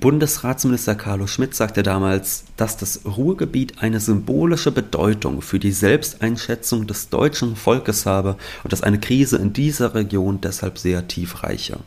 Bundesratsminister 0.00 0.94
Carlo 0.94 1.26
Schmidt 1.26 1.54
sagte 1.54 1.82
damals, 1.82 2.44
dass 2.56 2.78
das 2.78 3.02
Ruhrgebiet 3.04 3.82
eine 3.82 4.00
symbolische 4.00 4.72
Bedeutung 4.72 5.42
für 5.42 5.58
die 5.58 5.72
Selbsteinschätzung 5.72 6.86
des 6.86 7.10
deutschen 7.10 7.54
Volkes 7.54 8.06
habe 8.06 8.36
und 8.64 8.72
dass 8.72 8.82
eine 8.82 8.98
Krise 8.98 9.36
in 9.36 9.52
dieser 9.52 9.94
Region 9.94 10.40
deshalb 10.40 10.78
sehr 10.78 11.06
tief 11.06 11.42
reiche. 11.42 11.80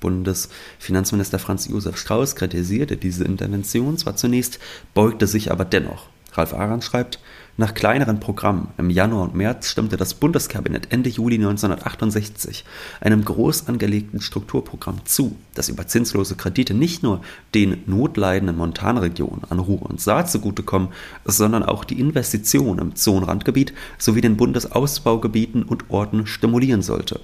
Bundesfinanzminister 0.00 1.38
Franz 1.38 1.66
Josef 1.66 1.96
Strauß 1.96 2.36
kritisierte 2.36 2.98
diese 2.98 3.24
Intervention 3.24 3.96
zwar 3.96 4.16
zunächst, 4.16 4.58
beugte 4.92 5.26
sich 5.26 5.50
aber 5.50 5.64
dennoch. 5.64 6.08
Ralf 6.36 6.54
Aran 6.54 6.82
schreibt, 6.82 7.18
nach 7.58 7.72
kleineren 7.72 8.20
Programmen 8.20 8.68
im 8.76 8.90
Januar 8.90 9.22
und 9.22 9.34
März 9.34 9.70
stimmte 9.70 9.96
das 9.96 10.12
Bundeskabinett 10.12 10.92
Ende 10.92 11.08
Juli 11.08 11.36
1968 11.36 12.64
einem 13.00 13.24
groß 13.24 13.68
angelegten 13.68 14.20
Strukturprogramm 14.20 15.06
zu, 15.06 15.36
das 15.54 15.70
über 15.70 15.86
zinslose 15.86 16.34
Kredite 16.34 16.74
nicht 16.74 17.02
nur 17.02 17.22
den 17.54 17.82
notleidenden 17.86 18.58
Montanregionen 18.58 19.44
an 19.48 19.58
Ruhr 19.58 19.88
und 19.88 20.02
Saar 20.02 20.26
zugutekommen, 20.26 20.88
sondern 21.24 21.62
auch 21.62 21.84
die 21.84 21.98
Investitionen 21.98 22.78
im 22.78 22.94
Zonenrandgebiet 22.94 23.72
sowie 23.96 24.20
den 24.20 24.36
Bundesausbaugebieten 24.36 25.62
und 25.62 25.88
Orten 25.88 26.26
stimulieren 26.26 26.82
sollte. 26.82 27.20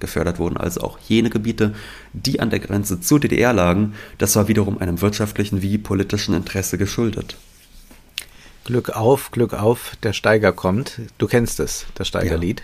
Gefördert 0.00 0.38
wurden 0.38 0.58
also 0.58 0.82
auch 0.82 0.98
jene 0.98 1.30
Gebiete, 1.30 1.74
die 2.12 2.40
an 2.40 2.50
der 2.50 2.58
Grenze 2.58 3.00
zur 3.00 3.20
DDR 3.20 3.54
lagen, 3.54 3.94
das 4.18 4.36
war 4.36 4.48
wiederum 4.48 4.76
einem 4.78 5.00
wirtschaftlichen 5.00 5.62
wie 5.62 5.78
politischen 5.78 6.34
Interesse 6.34 6.76
geschuldet. 6.76 7.36
Glück 8.64 8.90
auf, 8.90 9.30
Glück 9.32 9.54
auf, 9.54 9.96
der 10.02 10.12
Steiger 10.12 10.52
kommt. 10.52 11.00
Du 11.18 11.26
kennst 11.26 11.58
es, 11.58 11.86
das 11.94 12.06
Steigerlied. 12.08 12.62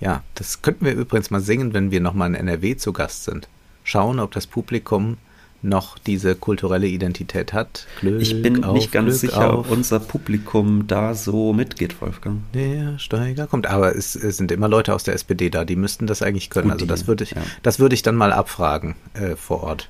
Ja. 0.00 0.12
ja, 0.12 0.22
das 0.34 0.62
könnten 0.62 0.84
wir 0.84 0.94
übrigens 0.94 1.30
mal 1.30 1.40
singen, 1.40 1.74
wenn 1.74 1.90
wir 1.90 2.00
nochmal 2.00 2.28
in 2.28 2.34
NRW 2.34 2.76
zu 2.76 2.92
Gast 2.92 3.24
sind. 3.24 3.48
Schauen, 3.84 4.18
ob 4.18 4.32
das 4.32 4.46
Publikum 4.46 5.18
noch 5.66 5.98
diese 5.98 6.34
kulturelle 6.34 6.86
Identität 6.86 7.52
hat. 7.52 7.86
Glück 8.00 8.20
ich 8.20 8.42
bin 8.42 8.64
auf, 8.64 8.74
nicht 8.74 8.92
ganz 8.92 9.20
Glück 9.20 9.32
sicher, 9.32 9.52
auf. 9.52 9.66
ob 9.66 9.70
unser 9.70 10.00
Publikum 10.00 10.86
da 10.86 11.14
so 11.14 11.52
mitgeht, 11.52 12.00
Wolfgang. 12.00 12.40
Der 12.54 12.98
Steiger 12.98 13.46
kommt, 13.46 13.66
aber 13.66 13.94
es, 13.94 14.14
es, 14.14 14.36
sind 14.36 14.52
immer 14.52 14.68
Leute 14.68 14.94
aus 14.94 15.04
der 15.04 15.14
SPD 15.14 15.50
da, 15.50 15.64
die 15.64 15.76
müssten 15.76 16.06
das 16.06 16.22
eigentlich 16.22 16.50
können. 16.50 16.68
Gut, 16.68 16.72
also 16.74 16.86
das 16.86 17.06
würde 17.06 17.24
ich, 17.24 17.32
ja. 17.32 17.42
das 17.62 17.78
würde 17.78 17.94
ich 17.94 18.02
dann 18.02 18.16
mal 18.16 18.32
abfragen 18.32 18.94
äh, 19.14 19.36
vor 19.36 19.62
Ort. 19.62 19.88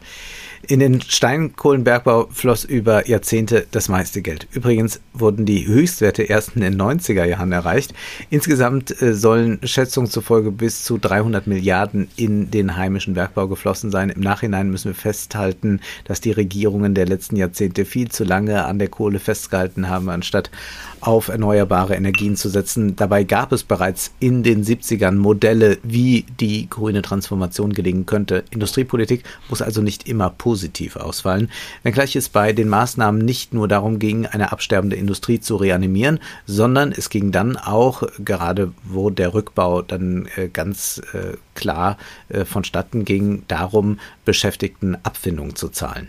In 0.68 0.80
den 0.80 1.00
Steinkohlenbergbau 1.00 2.28
floss 2.32 2.64
über 2.64 3.08
Jahrzehnte 3.08 3.66
das 3.70 3.88
meiste 3.88 4.20
Geld. 4.22 4.48
Übrigens 4.52 5.00
wurden 5.12 5.46
die 5.46 5.66
Höchstwerte 5.66 6.24
erst 6.24 6.56
in 6.56 6.62
den 6.62 6.80
90er 6.80 7.24
Jahren 7.24 7.52
erreicht. 7.52 7.94
Insgesamt 8.30 9.00
äh, 9.00 9.14
sollen 9.14 9.60
Schätzungen 9.62 10.10
zufolge 10.10 10.50
bis 10.50 10.82
zu 10.82 10.98
300 10.98 11.46
Milliarden 11.46 12.08
in 12.16 12.50
den 12.50 12.76
heimischen 12.76 13.14
Bergbau 13.14 13.46
geflossen 13.46 13.90
sein. 13.90 14.10
Im 14.10 14.20
Nachhinein 14.20 14.70
müssen 14.70 14.88
wir 14.88 14.94
festhalten, 14.94 15.65
dass 16.04 16.20
die 16.20 16.32
Regierungen 16.32 16.94
der 16.94 17.06
letzten 17.06 17.36
Jahrzehnte 17.36 17.84
viel 17.84 18.10
zu 18.10 18.24
lange 18.24 18.64
an 18.64 18.78
der 18.78 18.88
Kohle 18.88 19.18
festgehalten 19.18 19.88
haben, 19.88 20.08
anstatt 20.08 20.50
auf 21.00 21.28
erneuerbare 21.28 21.94
Energien 21.94 22.36
zu 22.36 22.48
setzen. 22.48 22.96
Dabei 22.96 23.24
gab 23.24 23.52
es 23.52 23.62
bereits 23.62 24.12
in 24.18 24.42
den 24.42 24.64
70ern 24.64 25.16
Modelle, 25.16 25.78
wie 25.82 26.24
die 26.40 26.68
grüne 26.68 27.02
Transformation 27.02 27.72
gelingen 27.72 28.06
könnte. 28.06 28.44
Industriepolitik 28.50 29.22
muss 29.48 29.62
also 29.62 29.82
nicht 29.82 30.08
immer 30.08 30.30
positiv 30.30 30.96
ausfallen, 30.96 31.50
wenngleich 31.82 32.16
es 32.16 32.28
bei 32.28 32.52
den 32.52 32.68
Maßnahmen 32.68 33.24
nicht 33.24 33.54
nur 33.54 33.68
darum 33.68 33.98
ging, 33.98 34.26
eine 34.26 34.52
absterbende 34.52 34.96
Industrie 34.96 35.40
zu 35.40 35.56
reanimieren, 35.56 36.18
sondern 36.46 36.92
es 36.92 37.10
ging 37.10 37.32
dann 37.32 37.56
auch, 37.56 38.02
gerade 38.18 38.72
wo 38.84 39.10
der 39.10 39.34
Rückbau 39.34 39.82
dann 39.82 40.28
äh, 40.36 40.48
ganz 40.48 41.00
äh, 41.12 41.36
klar 41.56 41.98
äh, 42.28 42.44
vonstatten 42.44 43.04
ging, 43.04 43.42
darum, 43.48 43.98
Beschäftigten 44.24 44.96
Abfindungen 45.02 45.56
zu 45.56 45.68
zahlen. 45.68 46.08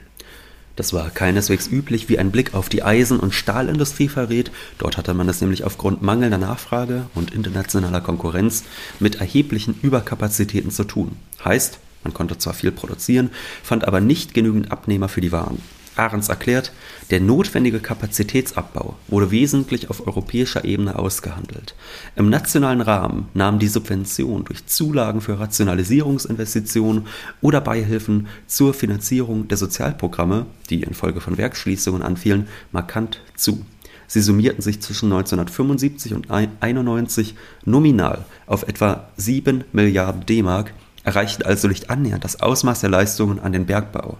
Das 0.77 0.93
war 0.93 1.09
keineswegs 1.09 1.67
üblich, 1.67 2.07
wie 2.07 2.19
ein 2.19 2.29
Blick 2.29 2.53
auf 2.53 2.69
die 2.69 2.83
Eisen- 2.83 3.19
und 3.19 3.33
Stahlindustrie 3.33 4.09
verrät. 4.09 4.51
Dort 4.77 4.95
hatte 4.95 5.15
man 5.15 5.27
es 5.27 5.41
nämlich 5.41 5.63
aufgrund 5.63 6.03
mangelnder 6.03 6.37
Nachfrage 6.37 7.07
und 7.15 7.33
internationaler 7.33 7.99
Konkurrenz 7.99 8.63
mit 8.99 9.15
erheblichen 9.15 9.79
Überkapazitäten 9.81 10.69
zu 10.69 10.83
tun. 10.83 11.17
Heißt, 11.43 11.79
man 12.03 12.13
konnte 12.13 12.37
zwar 12.37 12.53
viel 12.53 12.71
produzieren, 12.71 13.31
fand 13.63 13.87
aber 13.87 14.01
nicht 14.01 14.35
genügend 14.35 14.71
Abnehmer 14.71 15.09
für 15.09 15.19
die 15.19 15.31
Waren. 15.31 15.63
Ahrens 15.97 16.29
erklärt, 16.29 16.71
der 17.09 17.19
notwendige 17.19 17.79
Kapazitätsabbau 17.79 18.95
wurde 19.07 19.31
wesentlich 19.31 19.89
auf 19.89 20.05
europäischer 20.05 20.65
Ebene 20.65 20.97
ausgehandelt. 20.97 21.75
Im 22.15 22.29
nationalen 22.29 22.81
Rahmen 22.81 23.27
nahm 23.33 23.59
die 23.59 23.67
Subvention 23.67 24.45
durch 24.45 24.65
Zulagen 24.65 25.21
für 25.21 25.39
Rationalisierungsinvestitionen 25.39 27.07
oder 27.41 27.61
Beihilfen 27.61 28.27
zur 28.47 28.73
Finanzierung 28.73 29.47
der 29.47 29.57
Sozialprogramme, 29.57 30.45
die 30.69 30.83
infolge 30.83 31.21
von 31.21 31.37
Werksschließungen 31.37 32.01
anfielen, 32.01 32.47
markant 32.71 33.21
zu. 33.35 33.65
Sie 34.07 34.21
summierten 34.21 34.61
sich 34.61 34.81
zwischen 34.81 35.11
1975 35.11 36.13
und 36.13 36.31
1991 36.31 37.35
nominal 37.65 38.25
auf 38.45 38.63
etwa 38.63 39.09
7 39.17 39.65
Milliarden 39.73 40.25
D-Mark, 40.25 40.73
erreichten 41.03 41.43
also 41.43 41.67
nicht 41.67 41.89
annähernd 41.89 42.23
das 42.23 42.41
Ausmaß 42.41 42.81
der 42.81 42.89
Leistungen 42.89 43.39
an 43.39 43.51
den 43.51 43.65
Bergbau. 43.65 44.17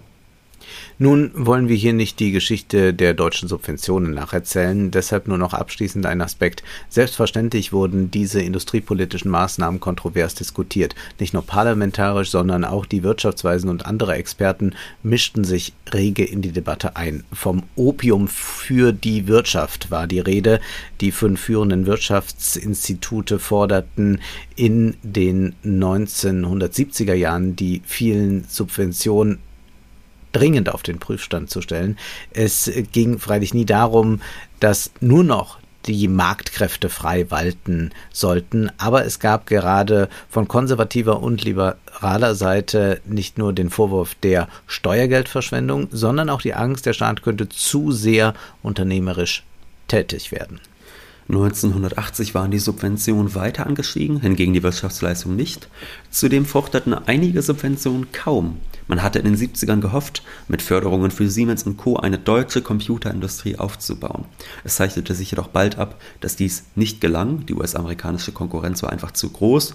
Nun 1.00 1.30
wollen 1.34 1.68
wir 1.68 1.76
hier 1.76 1.92
nicht 1.92 2.18
die 2.18 2.32
Geschichte 2.32 2.92
der 2.92 3.14
deutschen 3.14 3.48
Subventionen 3.48 4.14
nacherzählen, 4.14 4.90
deshalb 4.90 5.28
nur 5.28 5.38
noch 5.38 5.54
abschließend 5.54 6.04
ein 6.06 6.20
Aspekt. 6.20 6.64
Selbstverständlich 6.88 7.72
wurden 7.72 8.10
diese 8.10 8.42
industriepolitischen 8.42 9.30
Maßnahmen 9.30 9.78
kontrovers 9.78 10.34
diskutiert. 10.34 10.96
Nicht 11.20 11.34
nur 11.34 11.46
parlamentarisch, 11.46 12.30
sondern 12.30 12.64
auch 12.64 12.84
die 12.84 13.04
Wirtschaftsweisen 13.04 13.70
und 13.70 13.86
andere 13.86 14.16
Experten 14.16 14.74
mischten 15.04 15.44
sich 15.44 15.72
rege 15.92 16.24
in 16.24 16.42
die 16.42 16.50
Debatte 16.50 16.96
ein. 16.96 17.22
Vom 17.32 17.62
Opium 17.76 18.26
für 18.26 18.92
die 18.92 19.28
Wirtschaft 19.28 19.92
war 19.92 20.08
die 20.08 20.18
Rede. 20.18 20.58
Die 21.00 21.12
fünf 21.12 21.40
führenden 21.40 21.86
Wirtschaftsinstitute 21.86 23.38
forderten 23.38 24.20
in 24.56 24.96
den 25.04 25.54
1970er 25.64 27.14
Jahren 27.14 27.54
die 27.54 27.82
vielen 27.86 28.46
Subventionen 28.48 29.38
dringend 30.32 30.68
auf 30.68 30.82
den 30.82 30.98
Prüfstand 30.98 31.50
zu 31.50 31.60
stellen. 31.60 31.98
Es 32.32 32.70
ging 32.92 33.18
freilich 33.18 33.54
nie 33.54 33.64
darum, 33.64 34.20
dass 34.60 34.90
nur 35.00 35.24
noch 35.24 35.58
die 35.86 36.08
Marktkräfte 36.08 36.88
frei 36.88 37.30
walten 37.30 37.92
sollten. 38.12 38.70
Aber 38.78 39.04
es 39.04 39.20
gab 39.20 39.46
gerade 39.46 40.08
von 40.28 40.46
konservativer 40.46 41.22
und 41.22 41.44
liberaler 41.44 42.34
Seite 42.34 43.00
nicht 43.06 43.38
nur 43.38 43.52
den 43.52 43.70
Vorwurf 43.70 44.14
der 44.16 44.48
Steuergeldverschwendung, 44.66 45.88
sondern 45.90 46.28
auch 46.30 46.42
die 46.42 46.54
Angst, 46.54 46.86
der 46.86 46.92
Staat 46.92 47.22
könnte 47.22 47.48
zu 47.48 47.90
sehr 47.90 48.34
unternehmerisch 48.62 49.44
tätig 49.88 50.30
werden. 50.30 50.60
1980 51.28 52.34
waren 52.34 52.50
die 52.50 52.58
Subventionen 52.58 53.34
weiter 53.34 53.66
angestiegen, 53.66 54.20
hingegen 54.20 54.54
die 54.54 54.62
Wirtschaftsleistung 54.62 55.36
nicht. 55.36 55.68
Zudem 56.10 56.46
forderten 56.46 56.94
einige 56.94 57.42
Subventionen 57.42 58.10
kaum. 58.12 58.56
Man 58.86 59.02
hatte 59.02 59.18
in 59.18 59.26
den 59.26 59.36
70ern 59.36 59.80
gehofft, 59.80 60.22
mit 60.48 60.62
Förderungen 60.62 61.10
für 61.10 61.28
Siemens 61.28 61.64
und 61.64 61.76
Co. 61.76 61.96
eine 61.96 62.18
deutsche 62.18 62.62
Computerindustrie 62.62 63.58
aufzubauen. 63.58 64.24
Es 64.64 64.76
zeichnete 64.76 65.14
sich 65.14 65.30
jedoch 65.30 65.48
bald 65.48 65.76
ab, 65.76 66.00
dass 66.20 66.36
dies 66.36 66.64
nicht 66.74 67.02
gelang, 67.02 67.44
die 67.44 67.54
US-amerikanische 67.54 68.32
Konkurrenz 68.32 68.82
war 68.82 68.90
einfach 68.90 69.10
zu 69.10 69.28
groß. 69.28 69.74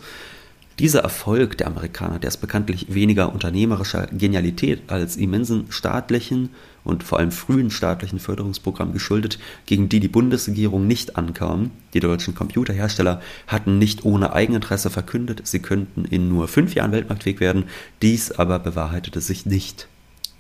Dieser 0.80 1.02
Erfolg 1.02 1.58
der 1.60 1.68
Amerikaner, 1.68 2.18
der 2.18 2.30
ist 2.30 2.38
bekanntlich 2.38 2.94
weniger 2.94 3.32
unternehmerischer 3.32 4.08
Genialität 4.08 4.82
als 4.88 5.18
immensen 5.18 5.66
staatlichen 5.70 6.50
und 6.84 7.04
vor 7.04 7.20
allem 7.20 7.32
frühen 7.32 7.70
staatlichen 7.70 8.20
Förderungsprogrammen 8.20 8.94
geschuldet, 8.94 9.38
gegen 9.68 9.88
die 9.88 10.00
die 10.00 10.08
Bundesregierung 10.08 10.88
nicht 10.88 11.16
ankam. 11.16 11.70
Die 11.94 12.00
deutschen 12.00 12.34
Computerhersteller 12.34 13.22
hatten 13.46 13.78
nicht 13.78 14.04
ohne 14.04 14.34
Eigeninteresse 14.34 14.90
verkündet, 14.90 15.42
sie 15.46 15.60
könnten 15.60 16.06
in 16.06 16.28
nur 16.28 16.48
fünf 16.48 16.74
Jahren 16.74 16.92
weltmarktfähig 16.92 17.40
werden, 17.40 17.66
dies 18.02 18.32
aber 18.32 18.58
bewahrheitete 18.58 19.22
sich 19.22 19.46
nicht. 19.46 19.88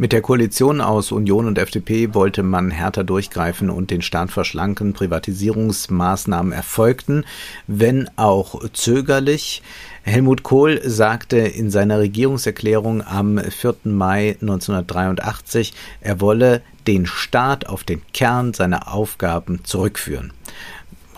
Mit 0.03 0.11
der 0.11 0.21
Koalition 0.21 0.81
aus 0.81 1.13
Union 1.13 1.47
und 1.47 1.57
FDP 1.57 2.13
wollte 2.13 2.43
man 2.43 2.71
härter 2.71 3.05
durchgreifen 3.05 3.69
und 3.69 3.89
den 3.89 4.01
Staat 4.01 4.31
verschlanken. 4.31 4.91
Privatisierungsmaßnahmen 4.91 6.51
erfolgten, 6.51 7.23
wenn 7.67 8.09
auch 8.17 8.67
zögerlich. 8.73 9.61
Helmut 10.01 10.43
Kohl 10.43 10.81
sagte 10.83 11.37
in 11.37 11.71
seiner 11.71 11.99
Regierungserklärung 11.99 13.01
am 13.01 13.37
4. 13.37 13.75
Mai 13.85 14.35
1983, 14.41 15.73
er 16.01 16.19
wolle 16.19 16.63
den 16.85 17.05
Staat 17.05 17.69
auf 17.69 17.85
den 17.85 18.01
Kern 18.11 18.53
seiner 18.53 18.93
Aufgaben 18.93 19.63
zurückführen. 19.63 20.33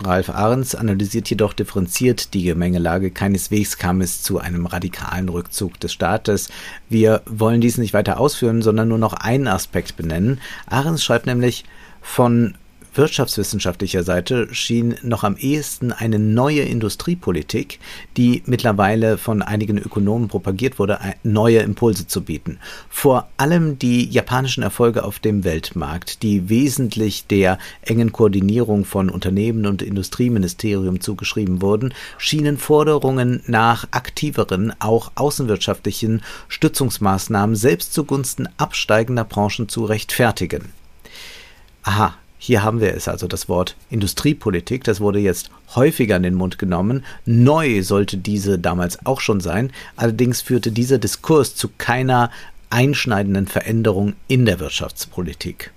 Ralf 0.02 0.30
Ahrens 0.30 0.74
analysiert 0.74 1.28
jedoch 1.30 1.52
differenziert 1.52 2.34
die 2.34 2.42
Gemengelage. 2.42 3.10
Keineswegs 3.10 3.78
kam 3.78 4.00
es 4.00 4.22
zu 4.22 4.38
einem 4.38 4.66
radikalen 4.66 5.28
Rückzug 5.28 5.80
des 5.80 5.92
Staates. 5.92 6.48
Wir 6.88 7.22
wollen 7.26 7.60
dies 7.60 7.78
nicht 7.78 7.94
weiter 7.94 8.20
ausführen, 8.20 8.62
sondern 8.62 8.88
nur 8.88 8.98
noch 8.98 9.14
einen 9.14 9.48
Aspekt 9.48 9.96
benennen. 9.96 10.40
Ahrens 10.66 11.02
schreibt 11.02 11.26
nämlich 11.26 11.64
von 12.02 12.54
wirtschaftswissenschaftlicher 12.96 14.02
Seite 14.02 14.52
schien 14.54 14.96
noch 15.02 15.24
am 15.24 15.36
ehesten 15.36 15.92
eine 15.92 16.18
neue 16.18 16.62
Industriepolitik, 16.62 17.78
die 18.16 18.42
mittlerweile 18.46 19.18
von 19.18 19.42
einigen 19.42 19.78
Ökonomen 19.78 20.28
propagiert 20.28 20.78
wurde, 20.78 20.98
neue 21.22 21.58
Impulse 21.58 22.06
zu 22.06 22.22
bieten. 22.22 22.58
Vor 22.88 23.28
allem 23.36 23.78
die 23.78 24.08
japanischen 24.08 24.62
Erfolge 24.62 25.04
auf 25.04 25.18
dem 25.18 25.44
Weltmarkt, 25.44 26.22
die 26.22 26.48
wesentlich 26.48 27.26
der 27.26 27.58
engen 27.82 28.12
Koordinierung 28.12 28.84
von 28.84 29.10
Unternehmen 29.10 29.66
und 29.66 29.82
Industrieministerium 29.82 31.00
zugeschrieben 31.00 31.62
wurden, 31.62 31.94
schienen 32.18 32.58
Forderungen 32.58 33.42
nach 33.46 33.88
aktiveren, 33.90 34.72
auch 34.80 35.12
außenwirtschaftlichen 35.14 36.22
Stützungsmaßnahmen 36.48 37.56
selbst 37.56 37.92
zugunsten 37.94 38.48
absteigender 38.56 39.24
Branchen 39.24 39.68
zu 39.68 39.84
rechtfertigen. 39.84 40.72
Aha, 41.82 42.16
hier 42.38 42.62
haben 42.62 42.80
wir 42.80 42.94
es 42.94 43.08
also, 43.08 43.26
das 43.26 43.48
Wort 43.48 43.76
Industriepolitik, 43.90 44.84
das 44.84 45.00
wurde 45.00 45.18
jetzt 45.18 45.50
häufiger 45.74 46.16
in 46.16 46.22
den 46.22 46.34
Mund 46.34 46.58
genommen. 46.58 47.04
Neu 47.24 47.82
sollte 47.82 48.18
diese 48.18 48.58
damals 48.58 49.04
auch 49.06 49.20
schon 49.20 49.40
sein, 49.40 49.72
allerdings 49.96 50.42
führte 50.42 50.70
dieser 50.70 50.98
Diskurs 50.98 51.54
zu 51.54 51.70
keiner 51.78 52.30
einschneidenden 52.70 53.46
Veränderung 53.46 54.14
in 54.28 54.44
der 54.44 54.60
Wirtschaftspolitik. 54.60 55.72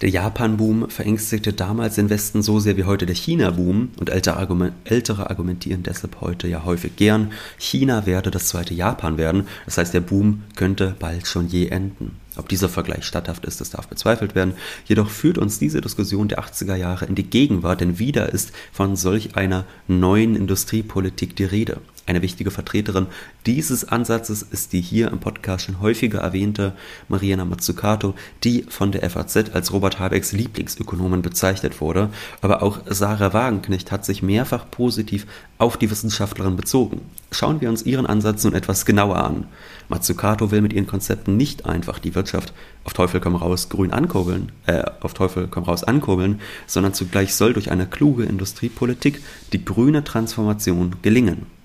Der 0.00 0.10
Japan-Boom 0.10 0.90
verängstigte 0.90 1.52
damals 1.52 1.96
den 1.96 2.08
Westen 2.08 2.40
so 2.40 2.60
sehr 2.60 2.76
wie 2.76 2.84
heute 2.84 3.04
der 3.04 3.16
China-Boom 3.16 3.90
und 3.98 4.10
ältere, 4.10 4.36
Argument, 4.36 4.74
ältere 4.84 5.28
argumentieren 5.28 5.82
deshalb 5.82 6.20
heute 6.20 6.46
ja 6.46 6.64
häufig 6.64 6.94
gern, 6.94 7.32
China 7.58 8.06
werde 8.06 8.30
das 8.30 8.46
zweite 8.46 8.74
Japan 8.74 9.18
werden, 9.18 9.48
das 9.64 9.76
heißt 9.78 9.94
der 9.94 10.00
Boom 10.00 10.44
könnte 10.54 10.94
bald 11.00 11.26
schon 11.26 11.48
je 11.48 11.66
enden. 11.66 12.16
Ob 12.38 12.48
dieser 12.48 12.68
Vergleich 12.68 13.04
statthaft 13.04 13.44
ist, 13.44 13.60
das 13.60 13.70
darf 13.70 13.88
bezweifelt 13.88 14.34
werden. 14.34 14.54
Jedoch 14.86 15.10
führt 15.10 15.38
uns 15.38 15.58
diese 15.58 15.80
Diskussion 15.80 16.28
der 16.28 16.38
80er 16.38 16.76
Jahre 16.76 17.04
in 17.06 17.14
die 17.14 17.28
Gegenwart, 17.28 17.80
denn 17.80 17.98
wieder 17.98 18.32
ist 18.32 18.52
von 18.72 18.96
solch 18.96 19.36
einer 19.36 19.64
neuen 19.86 20.36
Industriepolitik 20.36 21.36
die 21.36 21.44
Rede. 21.44 21.80
Eine 22.08 22.22
wichtige 22.22 22.50
Vertreterin 22.50 23.06
dieses 23.44 23.86
Ansatzes 23.86 24.40
ist 24.40 24.72
die 24.72 24.80
hier 24.80 25.08
im 25.08 25.20
Podcast 25.20 25.66
schon 25.66 25.82
häufiger 25.82 26.20
erwähnte 26.20 26.72
Mariana 27.08 27.44
Mazzucato, 27.44 28.14
die 28.44 28.62
von 28.70 28.92
der 28.92 29.10
FAZ 29.10 29.50
als 29.52 29.74
Robert 29.74 29.98
Habecks 29.98 30.32
Lieblingsökonomin 30.32 31.20
bezeichnet 31.20 31.82
wurde. 31.82 32.08
Aber 32.40 32.62
auch 32.62 32.80
Sarah 32.86 33.34
Wagenknecht 33.34 33.92
hat 33.92 34.06
sich 34.06 34.22
mehrfach 34.22 34.70
positiv 34.70 35.26
auf 35.58 35.76
die 35.76 35.90
Wissenschaftlerin 35.90 36.56
bezogen. 36.56 37.02
Schauen 37.30 37.60
wir 37.60 37.68
uns 37.68 37.82
ihren 37.82 38.06
Ansatz 38.06 38.42
nun 38.42 38.54
etwas 38.54 38.86
genauer 38.86 39.16
an. 39.16 39.44
Mazzucato 39.90 40.50
will 40.50 40.62
mit 40.62 40.72
ihren 40.72 40.86
Konzepten 40.86 41.36
nicht 41.36 41.66
einfach 41.66 41.98
die 41.98 42.14
Wirtschaft 42.14 42.54
auf 42.84 42.94
Teufel 42.94 43.20
komm 43.20 43.36
raus 43.36 43.68
grün 43.68 43.92
ankurbeln, 43.92 44.50
äh, 44.64 44.82
auf 45.00 45.12
Teufel 45.12 45.46
komm 45.46 45.64
raus 45.64 45.84
ankurbeln, 45.84 46.40
sondern 46.66 46.94
zugleich 46.94 47.34
soll 47.34 47.52
durch 47.52 47.70
eine 47.70 47.86
kluge 47.86 48.24
Industriepolitik 48.24 49.20
die 49.52 49.62
grüne 49.62 50.04
Transformation 50.04 50.96
gelingen. 51.02 51.57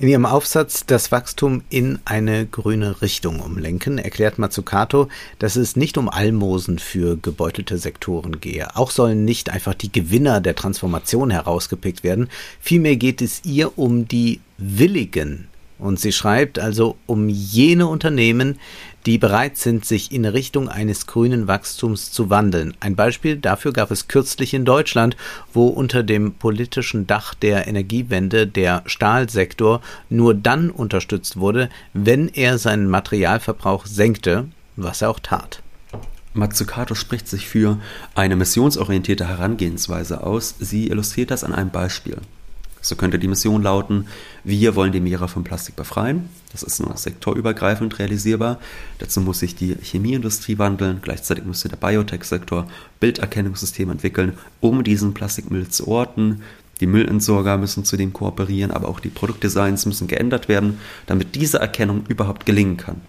In 0.00 0.06
ihrem 0.06 0.26
Aufsatz 0.26 0.86
Das 0.86 1.10
Wachstum 1.10 1.62
in 1.70 1.98
eine 2.04 2.46
grüne 2.46 3.02
Richtung 3.02 3.40
umlenken 3.40 3.98
erklärt 3.98 4.38
Mazzucato, 4.38 5.08
dass 5.40 5.56
es 5.56 5.74
nicht 5.74 5.98
um 5.98 6.08
Almosen 6.08 6.78
für 6.78 7.16
gebeutelte 7.16 7.78
Sektoren 7.78 8.40
gehe. 8.40 8.76
Auch 8.76 8.92
sollen 8.92 9.24
nicht 9.24 9.50
einfach 9.50 9.74
die 9.74 9.90
Gewinner 9.90 10.40
der 10.40 10.54
Transformation 10.54 11.32
herausgepickt 11.32 12.04
werden. 12.04 12.28
Vielmehr 12.60 12.94
geht 12.94 13.20
es 13.20 13.44
ihr 13.44 13.76
um 13.76 14.06
die 14.06 14.38
Willigen 14.56 15.48
und 15.80 15.98
sie 15.98 16.12
schreibt 16.12 16.58
also 16.58 16.96
um 17.06 17.28
jene 17.28 17.88
Unternehmen, 17.88 18.58
die 19.06 19.18
bereit 19.18 19.56
sind, 19.56 19.84
sich 19.84 20.12
in 20.12 20.24
Richtung 20.24 20.68
eines 20.68 21.06
grünen 21.06 21.48
Wachstums 21.48 22.12
zu 22.12 22.30
wandeln. 22.30 22.74
Ein 22.80 22.96
Beispiel 22.96 23.36
dafür 23.36 23.72
gab 23.72 23.90
es 23.90 24.08
kürzlich 24.08 24.54
in 24.54 24.64
Deutschland, 24.64 25.16
wo 25.52 25.68
unter 25.68 26.02
dem 26.02 26.34
politischen 26.34 27.06
Dach 27.06 27.34
der 27.34 27.66
Energiewende 27.66 28.46
der 28.46 28.82
Stahlsektor 28.86 29.80
nur 30.10 30.34
dann 30.34 30.70
unterstützt 30.70 31.38
wurde, 31.38 31.70
wenn 31.94 32.28
er 32.28 32.58
seinen 32.58 32.88
Materialverbrauch 32.88 33.86
senkte, 33.86 34.46
was 34.76 35.02
er 35.02 35.10
auch 35.10 35.20
tat. 35.20 35.62
Mazzucato 36.34 36.94
spricht 36.94 37.28
sich 37.28 37.48
für 37.48 37.78
eine 38.14 38.36
missionsorientierte 38.36 39.26
Herangehensweise 39.26 40.22
aus. 40.22 40.54
Sie 40.60 40.88
illustriert 40.88 41.30
das 41.30 41.44
an 41.44 41.54
einem 41.54 41.70
Beispiel. 41.70 42.18
So 42.88 42.96
könnte 42.96 43.18
die 43.18 43.28
Mission 43.28 43.62
lauten, 43.62 44.06
wir 44.44 44.74
wollen 44.74 44.92
die 44.92 45.00
Meere 45.00 45.28
von 45.28 45.44
Plastik 45.44 45.76
befreien. 45.76 46.30
Das 46.52 46.62
ist 46.62 46.80
nur 46.80 46.96
sektorübergreifend 46.96 47.98
realisierbar. 47.98 48.58
Dazu 48.98 49.20
muss 49.20 49.40
sich 49.40 49.54
die 49.54 49.74
Chemieindustrie 49.74 50.56
wandeln. 50.56 51.00
Gleichzeitig 51.02 51.44
müsste 51.44 51.68
der 51.68 51.76
Biotech-Sektor 51.76 52.66
Bilderkennungssysteme 52.98 53.92
entwickeln, 53.92 54.38
um 54.60 54.84
diesen 54.84 55.12
Plastikmüll 55.12 55.68
zu 55.68 55.86
orten. 55.86 56.40
Die 56.80 56.86
Müllentsorger 56.86 57.58
müssen 57.58 57.84
zudem 57.84 58.14
kooperieren, 58.14 58.70
aber 58.70 58.88
auch 58.88 59.00
die 59.00 59.10
Produktdesigns 59.10 59.84
müssen 59.84 60.08
geändert 60.08 60.48
werden, 60.48 60.78
damit 61.04 61.34
diese 61.34 61.58
Erkennung 61.58 62.06
überhaupt 62.08 62.46
gelingen 62.46 62.78
kann. 62.78 63.02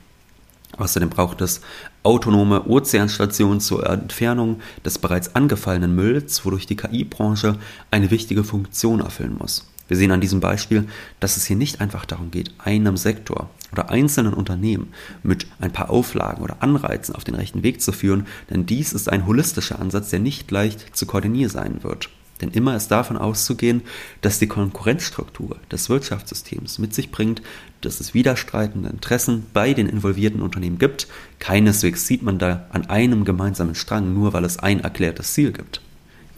Außerdem 0.80 1.10
braucht 1.10 1.42
es 1.42 1.62
autonome 2.04 2.66
Ozeanstationen 2.68 3.60
zur 3.60 3.88
Entfernung 3.88 4.62
des 4.84 4.98
bereits 4.98 5.36
angefallenen 5.36 5.94
Mülls, 5.94 6.46
wodurch 6.46 6.66
die 6.66 6.78
KI-Branche 6.78 7.58
eine 7.92 8.10
wichtige 8.10 8.44
Funktion 8.44 9.02
erfüllen 9.02 9.36
muss. 9.38 9.70
Wir 9.90 9.98
sehen 9.98 10.12
an 10.12 10.22
diesem 10.22 10.40
Beispiel, 10.40 10.88
dass 11.20 11.36
es 11.36 11.46
hier 11.46 11.56
nicht 11.58 11.82
einfach 11.82 12.06
darum 12.06 12.32
geht, 12.32 12.52
einem 12.60 12.96
Sektor 12.96 13.50
oder 13.72 13.90
einzelnen 13.90 14.34
Unternehmen 14.34 14.94
mit 15.24 15.48
ein 15.60 15.74
paar 15.74 15.90
Auflagen 15.90 16.44
oder 16.44 16.62
Anreizen 16.62 17.16
auf 17.16 17.24
den 17.24 17.36
rechten 17.36 17.64
Weg 17.64 17.82
zu 17.82 17.92
führen, 17.92 18.28
denn 18.50 18.66
dies 18.66 18.94
ist 18.94 19.10
ein 19.10 19.26
holistischer 19.26 19.80
Ansatz, 19.80 20.12
der 20.12 20.20
nicht 20.20 20.50
leicht 20.52 20.96
zu 20.96 21.06
koordinieren 21.06 21.52
sein 21.52 21.84
wird. 21.84 22.10
Denn 22.42 22.52
immer 22.52 22.76
ist 22.76 22.90
davon 22.90 23.18
auszugehen, 23.18 23.82
dass 24.22 24.40
die 24.40 24.48
Konkurrenzstruktur 24.48 25.58
des 25.72 25.90
Wirtschaftssystems 25.90 26.80
mit 26.80 26.94
sich 26.94 27.12
bringt, 27.12 27.42
dass 27.82 28.00
es 28.00 28.14
widerstreitende 28.14 28.90
Interessen 28.90 29.46
bei 29.54 29.74
den 29.74 29.88
involvierten 29.88 30.42
Unternehmen 30.42 30.80
gibt. 30.80 31.08
Keineswegs 31.40 32.08
sieht 32.08 32.24
man 32.24 32.40
da 32.40 32.66
an 32.72 32.90
einem 32.90 33.26
gemeinsamen 33.26 33.76
Strang, 33.76 34.14
nur 34.14 34.34
weil 34.34 34.46
es 34.46 34.60
ein 34.60 34.80
erklärtes 34.80 35.34
Ziel 35.34 35.52
gibt. 35.52 35.82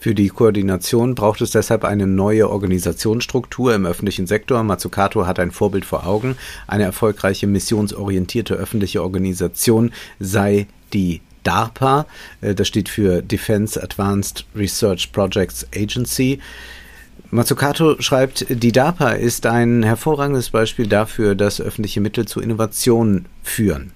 Für 0.02 0.16
die 0.16 0.30
Koordination 0.30 1.14
braucht 1.14 1.40
es 1.42 1.52
deshalb 1.52 1.84
eine 1.84 2.08
neue 2.08 2.50
Organisationsstruktur 2.50 3.72
im 3.72 3.86
öffentlichen 3.86 4.26
Sektor. 4.26 4.60
Mazzucato 4.64 5.28
hat 5.28 5.38
ein 5.38 5.52
Vorbild 5.52 5.84
vor 5.84 6.08
Augen. 6.08 6.34
Eine 6.66 6.82
erfolgreiche 6.82 7.46
missionsorientierte 7.46 8.54
öffentliche 8.54 9.00
Organisation 9.00 9.92
sei 10.18 10.66
die 10.92 11.20
DARPA, 11.42 12.06
äh, 12.40 12.54
das 12.54 12.68
steht 12.68 12.88
für 12.88 13.22
Defense 13.22 13.82
Advanced 13.82 14.44
Research 14.54 15.12
Projects 15.12 15.66
Agency. 15.74 16.40
Mazzucato 17.30 18.00
schreibt, 18.00 18.46
die 18.50 18.72
DARPA 18.72 19.12
ist 19.12 19.46
ein 19.46 19.82
hervorragendes 19.82 20.50
Beispiel 20.50 20.86
dafür, 20.86 21.34
dass 21.34 21.60
öffentliche 21.60 22.00
Mittel 22.00 22.26
zu 22.26 22.40
Innovationen 22.40 23.26
führen. 23.42 23.92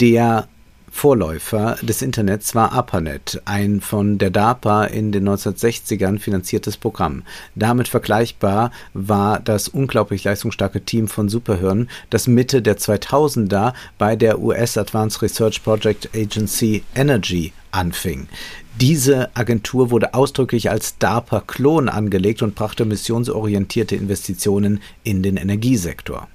Der 0.00 0.48
Vorläufer 0.94 1.78
des 1.82 2.00
Internets 2.00 2.54
war 2.54 2.72
ARPANET, 2.72 3.42
ein 3.44 3.80
von 3.80 4.18
der 4.18 4.30
DARPA 4.30 4.84
in 4.84 5.10
den 5.10 5.28
1960ern 5.28 6.20
finanziertes 6.20 6.76
Programm. 6.76 7.24
Damit 7.56 7.88
vergleichbar 7.88 8.70
war 8.94 9.40
das 9.40 9.66
unglaublich 9.66 10.22
leistungsstarke 10.22 10.82
Team 10.82 11.08
von 11.08 11.28
Superhirn, 11.28 11.88
das 12.10 12.28
Mitte 12.28 12.62
der 12.62 12.76
2000er 12.76 13.72
bei 13.98 14.14
der 14.14 14.38
US 14.38 14.76
Advanced 14.76 15.22
Research 15.22 15.64
Project 15.64 16.10
Agency 16.14 16.84
Energy 16.94 17.52
anfing. 17.72 18.28
Diese 18.80 19.34
Agentur 19.34 19.90
wurde 19.90 20.14
ausdrücklich 20.14 20.70
als 20.70 20.98
DARPA-Klon 20.98 21.88
angelegt 21.88 22.42
und 22.42 22.54
brachte 22.54 22.84
missionsorientierte 22.84 23.96
Investitionen 23.96 24.80
in 25.02 25.22
den 25.24 25.36
Energiesektor. 25.36 26.28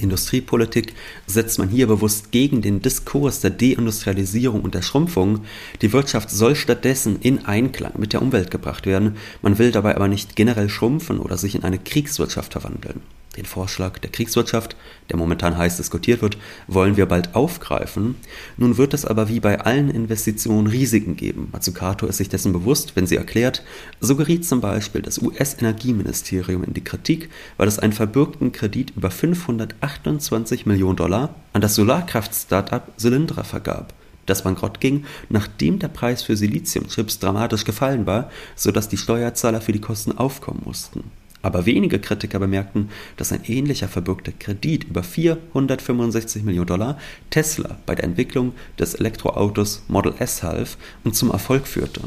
Industriepolitik 0.00 0.94
setzt 1.26 1.58
man 1.58 1.68
hier 1.68 1.86
bewusst 1.86 2.32
gegen 2.32 2.62
den 2.62 2.82
Diskurs 2.82 3.40
der 3.40 3.50
Deindustrialisierung 3.50 4.62
und 4.62 4.74
der 4.74 4.82
Schrumpfung. 4.82 5.40
Die 5.82 5.92
Wirtschaft 5.92 6.30
soll 6.30 6.56
stattdessen 6.56 7.18
in 7.20 7.44
Einklang 7.44 7.92
mit 7.98 8.12
der 8.12 8.22
Umwelt 8.22 8.50
gebracht 8.50 8.86
werden. 8.86 9.16
Man 9.42 9.58
will 9.58 9.72
dabei 9.72 9.96
aber 9.96 10.08
nicht 10.08 10.36
generell 10.36 10.68
schrumpfen 10.68 11.18
oder 11.18 11.36
sich 11.36 11.54
in 11.54 11.64
eine 11.64 11.78
Kriegswirtschaft 11.78 12.52
verwandeln. 12.52 13.00
Den 13.36 13.44
Vorschlag 13.44 13.98
der 13.98 14.10
Kriegswirtschaft, 14.10 14.74
der 15.08 15.16
momentan 15.16 15.56
heiß 15.56 15.76
diskutiert 15.76 16.20
wird, 16.20 16.36
wollen 16.66 16.96
wir 16.96 17.06
bald 17.06 17.36
aufgreifen. 17.36 18.16
Nun 18.56 18.76
wird 18.76 18.92
es 18.92 19.04
aber 19.04 19.28
wie 19.28 19.38
bei 19.38 19.60
allen 19.60 19.88
Investitionen 19.88 20.66
Risiken 20.66 21.16
geben. 21.16 21.48
Mazzucato 21.52 22.06
ist 22.06 22.16
sich 22.16 22.28
dessen 22.28 22.52
bewusst, 22.52 22.96
wenn 22.96 23.06
sie 23.06 23.16
erklärt, 23.16 23.62
so 24.00 24.16
geriet 24.16 24.44
zum 24.44 24.60
Beispiel 24.60 25.00
das 25.00 25.22
US-Energieministerium 25.22 26.64
in 26.64 26.74
die 26.74 26.82
Kritik, 26.82 27.30
weil 27.56 27.68
es 27.68 27.78
einen 27.78 27.92
verbürgten 27.92 28.50
Kredit 28.50 28.94
über 28.96 29.12
528 29.12 30.66
Millionen 30.66 30.96
Dollar 30.96 31.34
an 31.52 31.60
das 31.60 31.76
Solarkraft-Startup 31.76 32.82
Cylindra 32.98 33.44
vergab 33.44 33.94
das 34.26 34.44
bankrott 34.44 34.80
ging, 34.80 35.04
nachdem 35.28 35.80
der 35.80 35.88
Preis 35.88 36.22
für 36.22 36.36
Siliziumchips 36.36 37.18
dramatisch 37.18 37.64
gefallen 37.64 38.06
war, 38.06 38.30
sodass 38.54 38.88
die 38.88 38.96
Steuerzahler 38.96 39.60
für 39.60 39.72
die 39.72 39.80
Kosten 39.80 40.16
aufkommen 40.16 40.62
mussten. 40.64 41.02
Aber 41.42 41.66
wenige 41.66 41.98
Kritiker 41.98 42.38
bemerkten, 42.38 42.90
dass 43.16 43.32
ein 43.32 43.44
ähnlicher 43.44 43.88
verbürgter 43.88 44.32
Kredit 44.38 44.84
über 44.84 45.02
465 45.02 46.42
Millionen 46.42 46.66
Dollar 46.66 46.98
Tesla 47.30 47.78
bei 47.86 47.94
der 47.94 48.04
Entwicklung 48.04 48.52
des 48.78 48.94
Elektroautos 48.94 49.82
Model 49.88 50.14
S 50.18 50.42
half 50.42 50.76
und 51.04 51.14
zum 51.14 51.30
Erfolg 51.30 51.66
führte. 51.66 52.02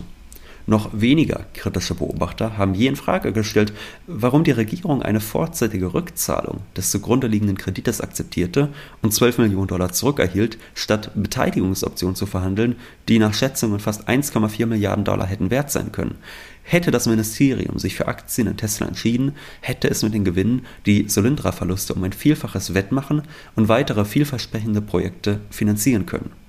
Noch 0.65 0.91
weniger 0.93 1.45
kritische 1.53 1.93
Beobachter 1.93 2.57
haben 2.57 2.73
je 2.73 2.87
in 2.87 2.95
Frage 2.95 3.33
gestellt, 3.33 3.73
warum 4.07 4.45
die 4.45 4.51
Regierung 4.51 5.01
eine 5.01 5.19
vorzeitige 5.19 5.93
Rückzahlung 5.93 6.61
des 6.77 6.89
zugrunde 6.89 7.27
liegenden 7.27 7.57
Kredites 7.57 7.99
akzeptierte 7.99 8.69
und 9.01 9.13
12 9.13 9.39
Millionen 9.39 9.67
Dollar 9.67 9.91
zurückerhielt, 9.91 10.57
statt 10.73 11.11
Beteiligungsoptionen 11.15 12.15
zu 12.15 12.25
verhandeln, 12.25 12.77
die 13.09 13.19
nach 13.19 13.33
Schätzungen 13.33 13.81
fast 13.81 14.07
1,4 14.07 14.65
Milliarden 14.65 15.03
Dollar 15.03 15.27
hätten 15.27 15.51
wert 15.51 15.69
sein 15.69 15.91
können. 15.91 16.15
Hätte 16.63 16.91
das 16.91 17.07
Ministerium 17.07 17.77
sich 17.77 17.95
für 17.95 18.07
Aktien 18.07 18.47
in 18.47 18.55
Tesla 18.55 18.87
entschieden, 18.87 19.33
hätte 19.59 19.89
es 19.89 20.01
mit 20.01 20.13
den 20.13 20.23
Gewinnen 20.23 20.65
die 20.85 21.09
Solyndra-Verluste 21.09 21.93
um 21.93 22.03
ein 22.05 22.13
Vielfaches 22.13 22.73
wettmachen 22.73 23.23
und 23.55 23.67
weitere 23.67 24.05
vielversprechende 24.05 24.81
Projekte 24.81 25.41
finanzieren 25.49 26.05
können. 26.05 26.42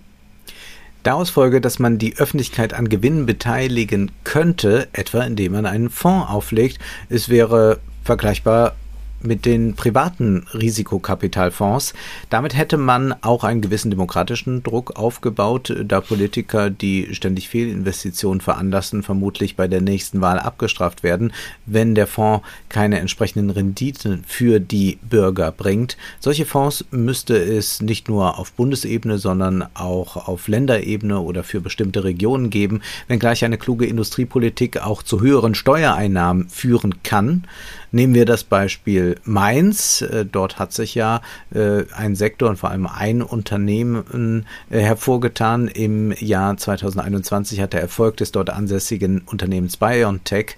Daraus 1.04 1.28
folge, 1.28 1.60
dass 1.60 1.78
man 1.78 1.98
die 1.98 2.16
Öffentlichkeit 2.16 2.72
an 2.72 2.88
Gewinnen 2.88 3.26
beteiligen 3.26 4.10
könnte, 4.24 4.88
etwa 4.94 5.22
indem 5.22 5.52
man 5.52 5.66
einen 5.66 5.90
Fonds 5.90 6.30
auflegt. 6.30 6.78
Es 7.10 7.28
wäre 7.28 7.78
vergleichbar 8.02 8.74
mit 9.26 9.44
den 9.44 9.74
privaten 9.74 10.46
Risikokapitalfonds. 10.52 11.94
Damit 12.30 12.56
hätte 12.56 12.76
man 12.76 13.14
auch 13.22 13.44
einen 13.44 13.60
gewissen 13.60 13.90
demokratischen 13.90 14.62
Druck 14.62 14.96
aufgebaut, 14.96 15.74
da 15.84 16.00
Politiker, 16.00 16.70
die 16.70 17.14
ständig 17.14 17.48
Fehlinvestitionen 17.48 18.40
veranlassen, 18.40 19.02
vermutlich 19.02 19.56
bei 19.56 19.68
der 19.68 19.80
nächsten 19.80 20.20
Wahl 20.20 20.38
abgestraft 20.38 21.02
werden, 21.02 21.32
wenn 21.66 21.94
der 21.94 22.06
Fonds 22.06 22.46
keine 22.68 23.00
entsprechenden 23.00 23.50
Renditen 23.50 24.24
für 24.26 24.60
die 24.60 24.98
Bürger 25.08 25.52
bringt. 25.52 25.96
Solche 26.20 26.46
Fonds 26.46 26.84
müsste 26.90 27.36
es 27.36 27.80
nicht 27.80 28.08
nur 28.08 28.38
auf 28.38 28.52
Bundesebene, 28.52 29.18
sondern 29.18 29.66
auch 29.74 30.28
auf 30.28 30.48
Länderebene 30.48 31.20
oder 31.20 31.44
für 31.44 31.60
bestimmte 31.60 32.04
Regionen 32.04 32.50
geben, 32.50 32.82
wenngleich 33.08 33.44
eine 33.44 33.58
kluge 33.58 33.86
Industriepolitik 33.86 34.78
auch 34.78 35.02
zu 35.02 35.20
höheren 35.20 35.54
Steuereinnahmen 35.54 36.48
führen 36.48 37.02
kann. 37.02 37.44
Nehmen 37.94 38.12
wir 38.12 38.24
das 38.24 38.42
Beispiel 38.42 39.20
Mainz. 39.22 40.02
Äh, 40.02 40.26
dort 40.26 40.58
hat 40.58 40.72
sich 40.72 40.96
ja 40.96 41.20
äh, 41.54 41.84
ein 41.94 42.16
Sektor 42.16 42.50
und 42.50 42.56
vor 42.56 42.70
allem 42.70 42.88
ein 42.88 43.22
Unternehmen 43.22 44.46
äh, 44.68 44.80
hervorgetan. 44.80 45.68
Im 45.68 46.10
Jahr 46.18 46.56
2021 46.56 47.60
hat 47.60 47.72
der 47.72 47.82
Erfolg 47.82 48.16
des 48.16 48.32
dort 48.32 48.50
ansässigen 48.50 49.22
Unternehmens 49.26 49.76
BioNTech 49.76 50.56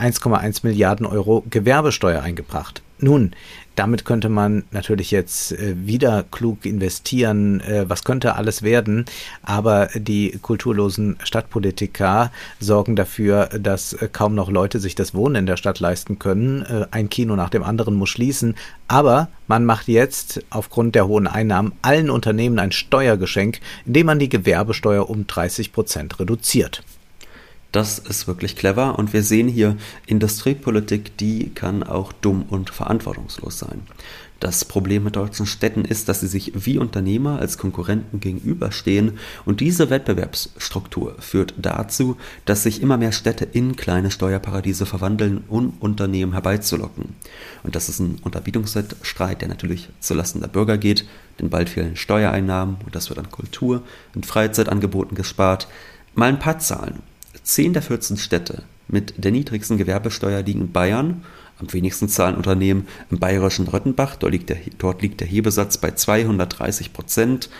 1,1 0.00 0.60
Milliarden 0.62 1.04
Euro 1.04 1.44
Gewerbesteuer 1.50 2.22
eingebracht. 2.22 2.80
Nun, 3.00 3.32
damit 3.78 4.04
könnte 4.04 4.28
man 4.28 4.64
natürlich 4.72 5.12
jetzt 5.12 5.52
äh, 5.52 5.74
wieder 5.86 6.24
klug 6.28 6.66
investieren, 6.66 7.60
äh, 7.60 7.88
was 7.88 8.02
könnte 8.02 8.34
alles 8.34 8.62
werden, 8.62 9.04
aber 9.42 9.88
die 9.94 10.36
kulturlosen 10.42 11.16
Stadtpolitiker 11.22 12.32
sorgen 12.58 12.96
dafür, 12.96 13.46
dass 13.46 13.92
äh, 13.92 14.08
kaum 14.10 14.34
noch 14.34 14.50
Leute 14.50 14.80
sich 14.80 14.96
das 14.96 15.14
Wohnen 15.14 15.36
in 15.36 15.46
der 15.46 15.56
Stadt 15.56 15.78
leisten 15.78 16.18
können. 16.18 16.64
Ein 16.90 17.08
Kino 17.08 17.36
nach 17.36 17.50
dem 17.50 17.62
anderen 17.62 17.94
muss 17.94 18.08
schließen, 18.08 18.56
aber 18.88 19.28
man 19.46 19.64
macht 19.64 19.86
jetzt 19.88 20.42
aufgrund 20.50 20.94
der 20.94 21.06
hohen 21.06 21.26
Einnahmen 21.26 21.72
allen 21.82 22.10
Unternehmen 22.10 22.58
ein 22.58 22.72
Steuergeschenk, 22.72 23.60
indem 23.86 24.06
man 24.06 24.18
die 24.18 24.28
Gewerbesteuer 24.28 25.08
um 25.08 25.26
30 25.26 25.72
Prozent 25.72 26.18
reduziert. 26.18 26.82
Das 27.70 27.98
ist 27.98 28.26
wirklich 28.26 28.56
clever 28.56 28.98
und 28.98 29.12
wir 29.12 29.22
sehen 29.22 29.46
hier, 29.46 29.76
Industriepolitik, 30.06 31.18
die 31.18 31.50
kann 31.50 31.82
auch 31.82 32.12
dumm 32.12 32.44
und 32.48 32.70
verantwortungslos 32.70 33.58
sein. 33.58 33.82
Das 34.40 34.64
Problem 34.64 35.02
mit 35.02 35.16
deutschen 35.16 35.46
Städten 35.46 35.84
ist, 35.84 36.08
dass 36.08 36.20
sie 36.20 36.28
sich 36.28 36.52
wie 36.54 36.78
Unternehmer 36.78 37.40
als 37.40 37.58
Konkurrenten 37.58 38.20
gegenüberstehen 38.20 39.18
und 39.44 39.60
diese 39.60 39.90
Wettbewerbsstruktur 39.90 41.16
führt 41.18 41.54
dazu, 41.58 42.16
dass 42.44 42.62
sich 42.62 42.80
immer 42.80 42.96
mehr 42.96 43.10
Städte 43.10 43.44
in 43.44 43.74
kleine 43.74 44.12
Steuerparadiese 44.12 44.86
verwandeln, 44.86 45.42
um 45.48 45.74
Unternehmen 45.80 46.32
herbeizulocken. 46.32 47.16
Und 47.64 47.74
das 47.74 47.88
ist 47.88 47.98
ein 47.98 48.18
Unterbietungsstreit, 48.22 49.42
der 49.42 49.48
natürlich 49.48 49.90
zulasten 49.98 50.40
der 50.40 50.48
Bürger 50.48 50.78
geht, 50.78 51.04
denn 51.40 51.50
bald 51.50 51.68
fehlen 51.68 51.96
Steuereinnahmen 51.96 52.76
und 52.84 52.94
das 52.94 53.10
wird 53.10 53.18
an 53.18 53.30
Kultur 53.30 53.82
und 54.14 54.24
Freizeitangeboten 54.24 55.16
gespart. 55.16 55.66
Mal 56.14 56.28
ein 56.28 56.38
paar 56.38 56.60
Zahlen. 56.60 57.02
Zehn 57.42 57.72
der 57.72 57.82
14 57.82 58.16
Städte 58.16 58.62
mit 58.88 59.14
der 59.22 59.32
niedrigsten 59.32 59.76
Gewerbesteuer 59.76 60.42
liegen 60.42 60.62
in 60.62 60.72
Bayern, 60.72 61.22
Am 61.60 61.72
wenigsten 61.72 62.08
zahlen 62.08 62.36
Unternehmen 62.36 62.86
im 63.10 63.18
bayerischen 63.18 63.66
Röttenbach, 63.66 64.16
dort 64.16 64.32
liegt 64.32 64.48
der, 64.48 64.58
dort 64.78 65.02
liegt 65.02 65.20
der 65.20 65.26
Hebesatz 65.26 65.78
bei 65.78 65.90
230 65.90 66.92
Prozent. 66.92 67.50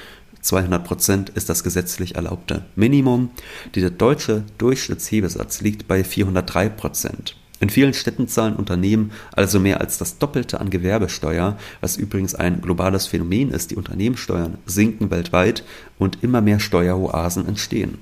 200 0.40 0.84
Prozent 0.84 1.30
ist 1.30 1.48
das 1.48 1.64
gesetzlich 1.64 2.14
erlaubte 2.14 2.64
Minimum. 2.76 3.30
Der 3.74 3.90
deutsche 3.90 4.44
Durchschnittshebesatz 4.58 5.60
liegt 5.60 5.88
bei 5.88 6.04
403 6.04 6.68
Prozent. 6.68 7.36
In 7.60 7.70
vielen 7.70 7.92
Städten 7.92 8.28
zahlen 8.28 8.54
Unternehmen 8.54 9.10
also 9.32 9.58
mehr 9.58 9.80
als 9.80 9.98
das 9.98 10.18
Doppelte 10.18 10.60
an 10.60 10.70
Gewerbesteuer, 10.70 11.58
was 11.80 11.96
übrigens 11.96 12.36
ein 12.36 12.60
globales 12.60 13.08
Phänomen 13.08 13.50
ist. 13.50 13.72
Die 13.72 13.76
Unternehmenssteuern 13.76 14.58
sinken 14.64 15.10
weltweit 15.10 15.64
und 15.98 16.22
immer 16.22 16.40
mehr 16.40 16.60
Steueroasen 16.60 17.48
entstehen. 17.48 17.98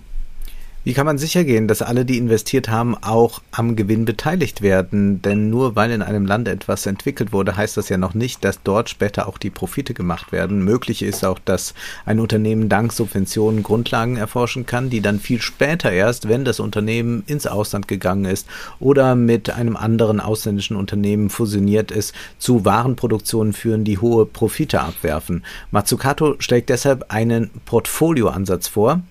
Wie 0.87 0.95
kann 0.95 1.05
man 1.05 1.19
sicher 1.19 1.43
gehen, 1.43 1.67
dass 1.67 1.83
alle, 1.83 2.05
die 2.05 2.17
investiert 2.17 2.69
haben, 2.69 2.95
auch 2.95 3.43
am 3.51 3.75
Gewinn 3.75 4.05
beteiligt 4.05 4.63
werden? 4.63 5.21
Denn 5.21 5.51
nur 5.51 5.75
weil 5.75 5.91
in 5.91 6.01
einem 6.01 6.27
Land 6.27 6.47
etwas 6.47 6.87
entwickelt 6.87 7.33
wurde, 7.33 7.57
heißt 7.57 7.77
das 7.77 7.89
ja 7.89 7.99
noch 7.99 8.15
nicht, 8.15 8.45
dass 8.45 8.63
dort 8.63 8.89
später 8.89 9.27
auch 9.27 9.37
die 9.37 9.51
Profite 9.51 9.95
gemacht 9.95 10.31
werden. 10.31 10.63
Möglich 10.63 11.03
ist 11.03 11.25
auch, 11.25 11.41
dass 11.41 11.75
ein 12.05 12.21
Unternehmen 12.21 12.69
dank 12.69 12.93
Subventionen 12.93 13.65
Grundlagen 13.65 14.17
erforschen 14.17 14.65
kann, 14.65 14.89
die 14.89 15.01
dann 15.01 15.19
viel 15.19 15.41
später 15.41 15.91
erst, 15.91 16.29
wenn 16.29 16.45
das 16.45 16.61
Unternehmen 16.61 17.25
ins 17.27 17.49
Ausland 17.49 17.89
gegangen 17.89 18.27
ist 18.27 18.47
oder 18.79 19.17
mit 19.17 19.51
einem 19.51 19.75
anderen 19.75 20.21
ausländischen 20.21 20.77
Unternehmen 20.77 21.31
fusioniert 21.31 21.91
ist, 21.91 22.15
zu 22.39 22.65
Warenproduktionen 22.65 23.55
führen, 23.55 23.83
die 23.83 23.99
hohe 23.99 24.25
Profite 24.25 24.83
abwerfen. 24.83 25.45
Matsukato 25.73 26.37
schlägt 26.39 26.69
deshalb 26.69 27.07
einen 27.09 27.51
Portfolioansatz 27.65 28.69
vor, 28.69 29.03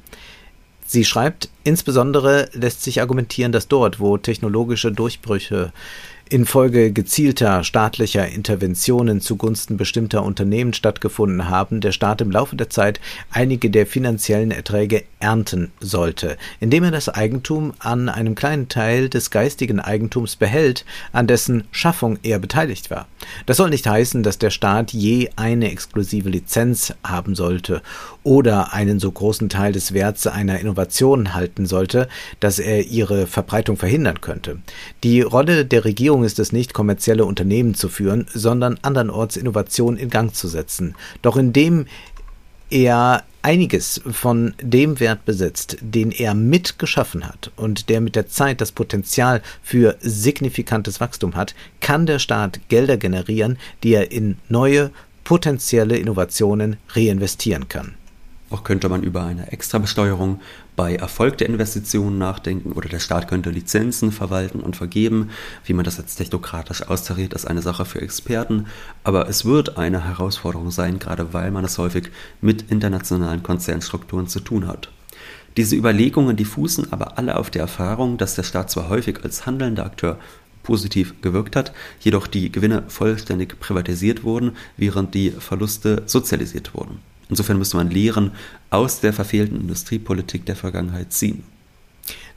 Sie 0.87 1.03
schreibt, 1.03 1.49
insbesondere 1.63 2.49
lässt 2.53 2.83
sich 2.83 3.01
argumentieren, 3.01 3.51
dass 3.51 3.67
dort, 3.67 3.99
wo 3.99 4.17
technologische 4.17 4.91
Durchbrüche 4.91 5.71
infolge 6.29 6.91
gezielter 6.91 7.63
staatlicher 7.63 8.27
Interventionen 8.27 9.21
zugunsten 9.21 9.77
bestimmter 9.77 10.23
Unternehmen 10.23 10.73
stattgefunden 10.73 11.49
haben, 11.49 11.81
der 11.81 11.91
Staat 11.91 12.21
im 12.21 12.31
Laufe 12.31 12.55
der 12.55 12.69
Zeit 12.69 12.99
einige 13.29 13.69
der 13.69 13.85
finanziellen 13.85 14.51
Erträge 14.51 15.03
ernten 15.19 15.71
sollte, 15.79 16.37
indem 16.59 16.83
er 16.83 16.91
das 16.91 17.09
Eigentum 17.09 17.73
an 17.79 18.09
einem 18.09 18.33
kleinen 18.33 18.69
Teil 18.69 19.09
des 19.09 19.29
geistigen 19.29 19.79
Eigentums 19.79 20.35
behält, 20.35 20.83
an 21.11 21.27
dessen 21.27 21.65
Schaffung 21.71 22.17
er 22.23 22.39
beteiligt 22.39 22.89
war. 22.89 23.07
Das 23.45 23.57
soll 23.57 23.69
nicht 23.69 23.87
heißen, 23.87 24.23
dass 24.23 24.39
der 24.39 24.49
Staat 24.49 24.93
je 24.93 25.29
eine 25.35 25.71
exklusive 25.71 26.29
Lizenz 26.29 26.93
haben 27.03 27.35
sollte 27.35 27.81
oder 28.23 28.73
einen 28.73 28.99
so 28.99 29.11
großen 29.11 29.49
Teil 29.49 29.73
des 29.73 29.93
Werts 29.93 30.25
einer 30.25 30.59
Innovation 30.59 31.33
halten 31.33 31.65
sollte, 31.65 32.07
dass 32.39 32.57
er 32.59 32.83
ihre 32.83 33.27
Verbreitung 33.27 33.77
verhindern 33.77 34.21
könnte. 34.21 34.59
Die 35.03 35.21
Rolle 35.21 35.65
der 35.65 35.85
Regierung 35.85 36.14
Regierung 36.15 36.25
ist 36.25 36.39
es 36.39 36.53
nicht, 36.53 36.73
kommerzielle 36.73 37.25
Unternehmen 37.25 37.73
zu 37.75 37.89
führen, 37.89 38.25
sondern 38.33 38.79
andernorts 38.83 39.35
Innovation 39.35 39.97
in 39.97 40.09
Gang 40.09 40.33
zu 40.33 40.47
setzen. 40.47 40.95
Doch 41.21 41.35
indem 41.35 41.87
er 42.69 43.23
einiges 43.41 44.01
von 44.09 44.53
dem 44.61 45.01
Wert 45.01 45.25
besitzt, 45.25 45.75
den 45.81 46.11
er 46.11 46.33
mitgeschaffen 46.33 47.27
hat 47.27 47.51
und 47.57 47.89
der 47.89 47.99
mit 47.99 48.15
der 48.15 48.29
Zeit 48.29 48.61
das 48.61 48.71
Potenzial 48.71 49.41
für 49.61 49.97
signifikantes 49.99 51.01
Wachstum 51.01 51.35
hat, 51.35 51.53
kann 51.81 52.05
der 52.05 52.19
Staat 52.19 52.61
Gelder 52.69 52.95
generieren, 52.95 53.57
die 53.83 53.93
er 53.93 54.13
in 54.13 54.37
neue 54.47 54.91
potenzielle 55.25 55.97
Innovationen 55.97 56.77
reinvestieren 56.93 57.67
kann. 57.67 57.95
Auch 58.51 58.63
könnte 58.63 58.87
man 58.87 59.03
über 59.03 59.25
eine 59.25 59.51
Extrabesteuerung 59.51 60.39
bei 60.75 60.95
Erfolg 60.95 61.37
der 61.37 61.47
Investitionen 61.47 62.17
nachdenken 62.17 62.73
oder 62.73 62.89
der 62.89 62.99
Staat 62.99 63.27
könnte 63.27 63.49
Lizenzen 63.49 64.11
verwalten 64.11 64.59
und 64.59 64.75
vergeben. 64.75 65.29
Wie 65.63 65.73
man 65.73 65.85
das 65.85 65.97
jetzt 65.97 66.15
technokratisch 66.15 66.83
austariert, 66.83 67.33
ist 67.33 67.45
eine 67.45 67.61
Sache 67.61 67.85
für 67.85 68.01
Experten, 68.01 68.67
aber 69.03 69.29
es 69.29 69.45
wird 69.45 69.77
eine 69.77 70.03
Herausforderung 70.05 70.71
sein, 70.71 70.99
gerade 70.99 71.33
weil 71.33 71.51
man 71.51 71.65
es 71.65 71.77
häufig 71.77 72.11
mit 72.41 72.69
internationalen 72.71 73.43
Konzernstrukturen 73.43 74.27
zu 74.27 74.39
tun 74.39 74.67
hat. 74.67 74.89
Diese 75.57 75.75
Überlegungen, 75.75 76.35
die 76.35 76.45
fußen 76.45 76.91
aber 76.91 77.17
alle 77.17 77.37
auf 77.37 77.49
der 77.49 77.61
Erfahrung, 77.61 78.17
dass 78.17 78.35
der 78.35 78.43
Staat 78.43 78.69
zwar 78.69 78.89
häufig 78.89 79.23
als 79.23 79.45
handelnder 79.45 79.85
Akteur 79.85 80.19
positiv 80.63 81.21
gewirkt 81.21 81.55
hat, 81.55 81.71
jedoch 81.99 82.27
die 82.27 82.51
Gewinne 82.51 82.83
vollständig 82.87 83.59
privatisiert 83.59 84.23
wurden, 84.23 84.57
während 84.75 85.13
die 85.13 85.29
Verluste 85.29 86.03
sozialisiert 86.07 86.73
wurden. 86.73 86.99
Insofern 87.29 87.57
müsste 87.57 87.77
man 87.77 87.89
Lehren 87.89 88.31
aus 88.69 88.99
der 88.99 89.13
verfehlten 89.13 89.59
Industriepolitik 89.61 90.45
der 90.45 90.55
Vergangenheit 90.55 91.13
ziehen. 91.13 91.43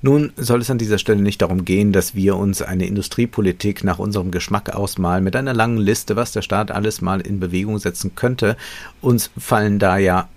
Nun 0.01 0.33
soll 0.37 0.61
es 0.61 0.71
an 0.71 0.79
dieser 0.79 0.99
Stelle 0.99 1.21
nicht 1.21 1.43
darum 1.43 1.65
gehen, 1.65 1.93
dass 1.93 2.15
wir 2.15 2.37
uns 2.37 2.63
eine 2.63 2.87
Industriepolitik 2.87 3.83
nach 3.83 3.99
unserem 3.99 4.31
Geschmack 4.31 4.75
ausmalen 4.75 5.25
mit 5.25 5.35
einer 5.35 5.55
langen 5.55 5.79
Liste, 5.79 6.15
was 6.15 6.31
der 6.31 6.43
Staat 6.43 6.71
alles 6.71 7.01
mal 7.01 7.21
in 7.21 7.41
Bewegung 7.41 7.79
setzen 7.79 8.15
könnte. 8.15 8.57
Uns 9.01 9.31
fallen 9.37 9.81
da 9.81 9.99
ja 9.99 10.29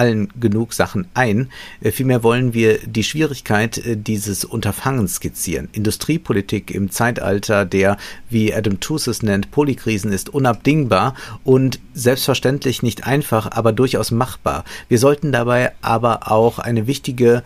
allen 0.00 0.32
genug 0.40 0.72
Sachen 0.72 1.08
ein. 1.12 1.50
Äh, 1.82 1.90
vielmehr 1.90 2.22
wollen 2.22 2.54
wir 2.54 2.78
die 2.78 3.04
Schwierigkeit 3.04 3.76
äh, 3.76 3.98
dieses 3.98 4.46
Unterfangens 4.46 5.16
skizzieren. 5.16 5.68
Industriepolitik 5.72 6.70
im 6.70 6.90
Zeitalter 6.90 7.66
der, 7.66 7.98
wie 8.30 8.54
Adam 8.54 8.80
Tooze 8.80 9.10
es 9.10 9.22
nennt, 9.22 9.50
Polykrisen 9.50 10.10
ist 10.10 10.30
unabdingbar 10.30 11.14
und 11.44 11.80
selbstverständlich 11.92 12.82
nicht 12.82 13.06
einfach, 13.06 13.50
aber 13.52 13.72
durchaus 13.72 14.10
machbar. 14.10 14.64
Wir 14.88 14.98
sollten 14.98 15.32
dabei 15.32 15.72
aber 15.82 16.32
auch 16.32 16.58
eine 16.58 16.86
wichtige 16.86 17.42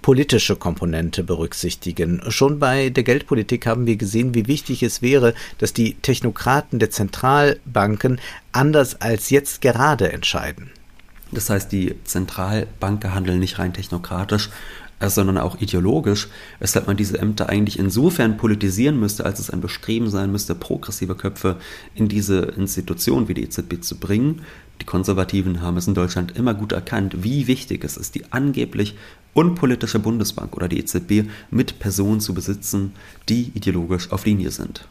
politische 0.00 0.54
Komponente 0.54 1.24
berücksichtigen. 1.24 2.22
Schon 2.28 2.60
bei 2.60 2.90
der 2.90 3.02
Geldpolitik 3.02 3.66
haben 3.66 3.86
wir 3.86 3.96
gesehen, 3.96 4.34
wie 4.34 4.46
wichtig 4.46 4.84
es 4.84 5.02
wäre, 5.02 5.34
dass 5.58 5.72
die 5.72 5.94
Technokraten 5.94 6.78
der 6.78 6.90
Zentralbanken 6.90 8.20
anders 8.52 9.00
als 9.00 9.30
jetzt 9.30 9.60
gerade 9.60 10.12
entscheiden. 10.12 10.70
Das 11.32 11.50
heißt, 11.50 11.70
die 11.70 11.94
Zentralbanken 12.04 13.14
handeln 13.14 13.38
nicht 13.38 13.58
rein 13.58 13.72
technokratisch, 13.72 14.50
äh, 15.00 15.08
sondern 15.08 15.38
auch 15.38 15.60
ideologisch, 15.60 16.28
weshalb 16.58 16.86
man 16.86 16.96
diese 16.96 17.18
Ämter 17.18 17.48
eigentlich 17.48 17.78
insofern 17.78 18.36
politisieren 18.36 19.00
müsste, 19.00 19.24
als 19.24 19.38
es 19.38 19.50
ein 19.50 19.60
Bestreben 19.60 20.10
sein 20.10 20.30
müsste, 20.30 20.54
progressive 20.54 21.14
Köpfe 21.14 21.56
in 21.94 22.08
diese 22.08 22.40
Institution 22.40 23.28
wie 23.28 23.34
die 23.34 23.44
EZB 23.44 23.80
zu 23.80 23.98
bringen. 23.98 24.42
Die 24.80 24.86
Konservativen 24.86 25.60
haben 25.62 25.76
es 25.76 25.86
in 25.86 25.94
Deutschland 25.94 26.36
immer 26.36 26.54
gut 26.54 26.72
erkannt, 26.72 27.22
wie 27.22 27.46
wichtig 27.46 27.84
es 27.84 27.96
ist, 27.96 28.14
die 28.14 28.32
angeblich 28.32 28.96
unpolitische 29.32 30.00
Bundesbank 30.00 30.56
oder 30.56 30.68
die 30.68 30.78
EZB 30.80 31.28
mit 31.50 31.78
Personen 31.78 32.20
zu 32.20 32.34
besitzen, 32.34 32.92
die 33.28 33.52
ideologisch 33.54 34.10
auf 34.10 34.26
Linie 34.26 34.50
sind. 34.50 34.86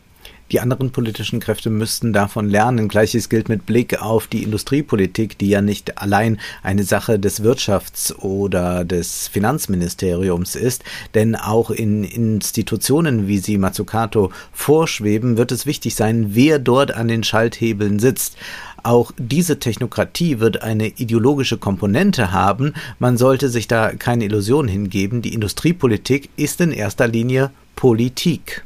Die 0.51 0.59
anderen 0.59 0.89
politischen 0.91 1.39
Kräfte 1.39 1.69
müssten 1.69 2.12
davon 2.12 2.49
lernen. 2.49 2.88
Gleiches 2.88 3.29
gilt 3.29 3.49
mit 3.49 3.67
Blick 3.67 4.01
auf 4.01 4.25
die 4.25 4.41
Industriepolitik, 4.41 5.38
die 5.38 5.49
ja 5.49 5.62
nicht 5.62 6.01
allein 6.01 6.39
eine 6.63 6.83
Sache 6.83 7.19
des 7.19 7.43
Wirtschafts- 7.43 8.15
oder 8.15 8.83
des 8.83 9.27
Finanzministeriums 9.27 10.55
ist, 10.55 10.83
denn 11.13 11.35
auch 11.35 11.69
in 11.69 12.03
Institutionen, 12.03 13.27
wie 13.27 13.38
sie 13.38 13.59
Mazzucato 13.59 14.31
vorschweben, 14.51 15.38
wird 15.38 15.51
es 15.51 15.67
wichtig 15.67 15.93
sein, 15.93 16.31
wer 16.33 16.57
dort 16.57 16.95
an 16.95 17.07
den 17.07 17.23
Schalthebeln 17.23 17.99
sitzt. 17.99 18.35
Auch 18.81 19.12
diese 19.17 19.59
Technokratie 19.59 20.39
wird 20.39 20.63
eine 20.63 20.88
ideologische 20.88 21.57
Komponente 21.57 22.31
haben. 22.31 22.73
Man 22.97 23.17
sollte 23.17 23.49
sich 23.49 23.67
da 23.67 23.91
keine 23.91 24.25
Illusion 24.25 24.67
hingeben. 24.67 25.21
Die 25.21 25.33
Industriepolitik 25.33 26.29
ist 26.38 26.59
in 26.62 26.71
erster 26.71 27.07
Linie 27.07 27.51
Politik. 27.75 28.63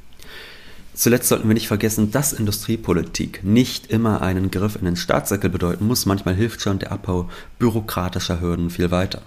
Zuletzt 0.96 1.28
sollten 1.28 1.48
wir 1.48 1.56
nicht 1.56 1.68
vergessen, 1.68 2.12
dass 2.12 2.34
Industriepolitik 2.34 3.44
nicht 3.44 3.88
immer 3.88 4.22
einen 4.22 4.52
Griff 4.52 4.76
in 4.76 4.86
den 4.86 4.96
Staatssäckel 4.96 5.50
bedeuten 5.50 5.88
muss. 5.88 6.06
Manchmal 6.06 6.36
hilft 6.36 6.62
schon 6.62 6.80
der 6.80 6.92
Abbau 6.92 7.30
bürokratischer 7.58 8.40
Hürden 8.40 8.70
viel 8.70 8.92
weiter. 8.92 9.22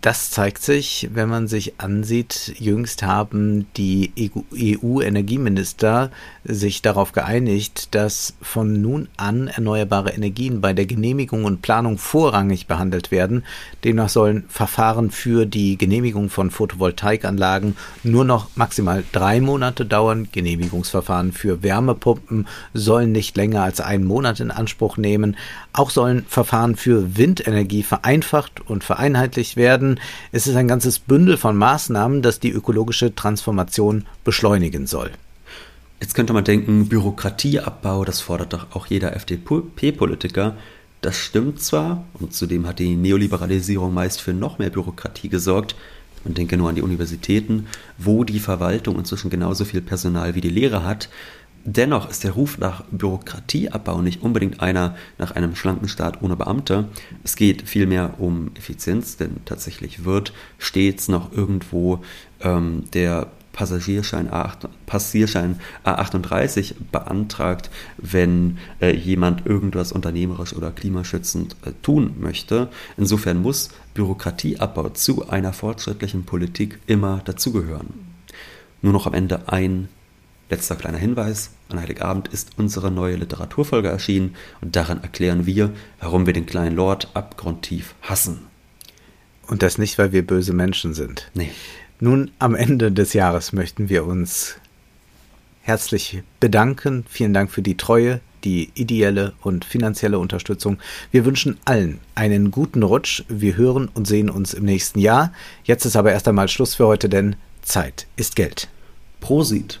Das 0.00 0.30
zeigt 0.30 0.62
sich, 0.62 1.10
wenn 1.12 1.28
man 1.28 1.48
sich 1.48 1.74
ansieht, 1.78 2.54
jüngst 2.58 3.02
haben 3.02 3.66
die 3.76 4.10
EU-Energieminister 4.82 6.10
sich 6.44 6.82
darauf 6.82 7.12
geeinigt, 7.12 7.94
dass 7.94 8.34
von 8.40 8.80
nun 8.80 9.08
an 9.16 9.48
erneuerbare 9.48 10.10
Energien 10.10 10.60
bei 10.60 10.72
der 10.72 10.86
Genehmigung 10.86 11.44
und 11.44 11.62
Planung 11.62 11.98
vorrangig 11.98 12.66
behandelt 12.66 13.10
werden. 13.10 13.44
Demnach 13.84 14.08
sollen 14.08 14.44
Verfahren 14.48 15.10
für 15.10 15.46
die 15.46 15.76
Genehmigung 15.76 16.30
von 16.30 16.50
Photovoltaikanlagen 16.50 17.76
nur 18.02 18.24
noch 18.24 18.48
maximal 18.56 19.04
drei 19.12 19.40
Monate 19.40 19.84
dauern. 19.84 20.28
Genehmigungsverfahren 20.32 21.32
für 21.32 21.62
Wärmepumpen 21.62 22.48
sollen 22.72 23.12
nicht 23.12 23.36
länger 23.36 23.62
als 23.62 23.80
einen 23.80 24.04
Monat 24.04 24.40
in 24.40 24.50
Anspruch 24.50 24.96
nehmen. 24.96 25.36
Auch 25.74 25.90
sollen 25.90 26.24
Verfahren 26.28 26.76
für 26.76 27.16
Windenergie 27.16 27.82
vereinfacht 27.82 28.62
und 28.68 28.84
vereinheitlicht 28.84 29.56
werden. 29.56 29.81
Es 30.32 30.46
ist 30.46 30.56
ein 30.56 30.68
ganzes 30.68 30.98
Bündel 30.98 31.36
von 31.36 31.56
Maßnahmen, 31.56 32.22
das 32.22 32.40
die 32.40 32.50
ökologische 32.50 33.14
Transformation 33.14 34.06
beschleunigen 34.24 34.86
soll. 34.86 35.10
Jetzt 36.00 36.14
könnte 36.14 36.32
man 36.32 36.44
denken, 36.44 36.88
Bürokratieabbau, 36.88 38.04
das 38.04 38.20
fordert 38.20 38.52
doch 38.52 38.66
auch 38.72 38.86
jeder 38.86 39.14
FDP-Politiker. 39.14 40.56
Das 41.00 41.16
stimmt 41.16 41.60
zwar, 41.60 42.04
und 42.14 42.34
zudem 42.34 42.66
hat 42.66 42.78
die 42.78 42.96
Neoliberalisierung 42.96 43.94
meist 43.94 44.20
für 44.20 44.32
noch 44.32 44.58
mehr 44.58 44.70
Bürokratie 44.70 45.28
gesorgt. 45.28 45.76
Man 46.24 46.34
denke 46.34 46.56
nur 46.56 46.68
an 46.68 46.76
die 46.76 46.82
Universitäten, 46.82 47.66
wo 47.98 48.24
die 48.24 48.38
Verwaltung 48.38 48.98
inzwischen 48.98 49.30
genauso 49.30 49.64
viel 49.64 49.80
Personal 49.80 50.34
wie 50.34 50.40
die 50.40 50.48
Lehre 50.48 50.84
hat. 50.84 51.08
Dennoch 51.64 52.10
ist 52.10 52.24
der 52.24 52.32
Ruf 52.32 52.58
nach 52.58 52.82
Bürokratieabbau 52.90 54.02
nicht 54.02 54.22
unbedingt 54.22 54.60
einer 54.60 54.96
nach 55.18 55.30
einem 55.32 55.54
schlanken 55.54 55.88
Staat 55.88 56.20
ohne 56.20 56.34
Beamte. 56.34 56.88
Es 57.22 57.36
geht 57.36 57.68
vielmehr 57.68 58.14
um 58.18 58.50
Effizienz, 58.56 59.16
denn 59.16 59.36
tatsächlich 59.44 60.04
wird 60.04 60.32
stets 60.58 61.06
noch 61.06 61.32
irgendwo 61.32 62.02
ähm, 62.40 62.84
der 62.94 63.28
Passagierschein, 63.52 64.30
A8, 64.30 64.68
Passierschein 64.86 65.60
A38 65.84 66.74
beantragt, 66.90 67.70
wenn 67.98 68.58
äh, 68.80 68.96
jemand 68.96 69.46
irgendwas 69.46 69.92
unternehmerisch 69.92 70.54
oder 70.54 70.72
klimaschützend 70.72 71.54
äh, 71.64 71.72
tun 71.82 72.14
möchte. 72.18 72.70
Insofern 72.96 73.40
muss 73.40 73.68
Bürokratieabbau 73.94 74.88
zu 74.88 75.28
einer 75.28 75.52
fortschrittlichen 75.52 76.24
Politik 76.24 76.80
immer 76.86 77.20
dazugehören. 77.24 77.88
Nur 78.80 78.92
noch 78.92 79.06
am 79.06 79.14
Ende 79.14 79.48
ein 79.48 79.88
Letzter 80.52 80.76
kleiner 80.76 80.98
Hinweis, 80.98 81.50
an 81.70 81.80
Heiligabend 81.80 82.28
ist 82.28 82.50
unsere 82.58 82.90
neue 82.90 83.16
Literaturfolge 83.16 83.88
erschienen 83.88 84.36
und 84.60 84.76
darin 84.76 85.02
erklären 85.02 85.46
wir, 85.46 85.72
warum 85.98 86.26
wir 86.26 86.34
den 86.34 86.44
kleinen 86.44 86.76
Lord 86.76 87.08
abgrundtief 87.14 87.94
hassen. 88.02 88.40
Und 89.46 89.62
das 89.62 89.78
nicht, 89.78 89.96
weil 89.96 90.12
wir 90.12 90.26
böse 90.26 90.52
Menschen 90.52 90.92
sind. 90.92 91.30
Nee. 91.32 91.50
Nun, 92.00 92.32
am 92.38 92.54
Ende 92.54 92.92
des 92.92 93.14
Jahres 93.14 93.54
möchten 93.54 93.88
wir 93.88 94.04
uns 94.04 94.56
herzlich 95.62 96.22
bedanken. 96.38 97.06
Vielen 97.08 97.32
Dank 97.32 97.50
für 97.50 97.62
die 97.62 97.78
Treue, 97.78 98.20
die 98.44 98.72
ideelle 98.74 99.32
und 99.40 99.64
finanzielle 99.64 100.18
Unterstützung. 100.18 100.78
Wir 101.12 101.24
wünschen 101.24 101.58
allen 101.64 101.98
einen 102.14 102.50
guten 102.50 102.82
Rutsch. 102.82 103.24
Wir 103.28 103.56
hören 103.56 103.88
und 103.94 104.06
sehen 104.06 104.28
uns 104.28 104.52
im 104.52 104.66
nächsten 104.66 104.98
Jahr. 104.98 105.32
Jetzt 105.64 105.86
ist 105.86 105.96
aber 105.96 106.12
erst 106.12 106.28
einmal 106.28 106.48
Schluss 106.48 106.74
für 106.74 106.86
heute, 106.86 107.08
denn 107.08 107.36
Zeit 107.62 108.06
ist 108.16 108.36
Geld. 108.36 108.68
Prosit 109.20 109.80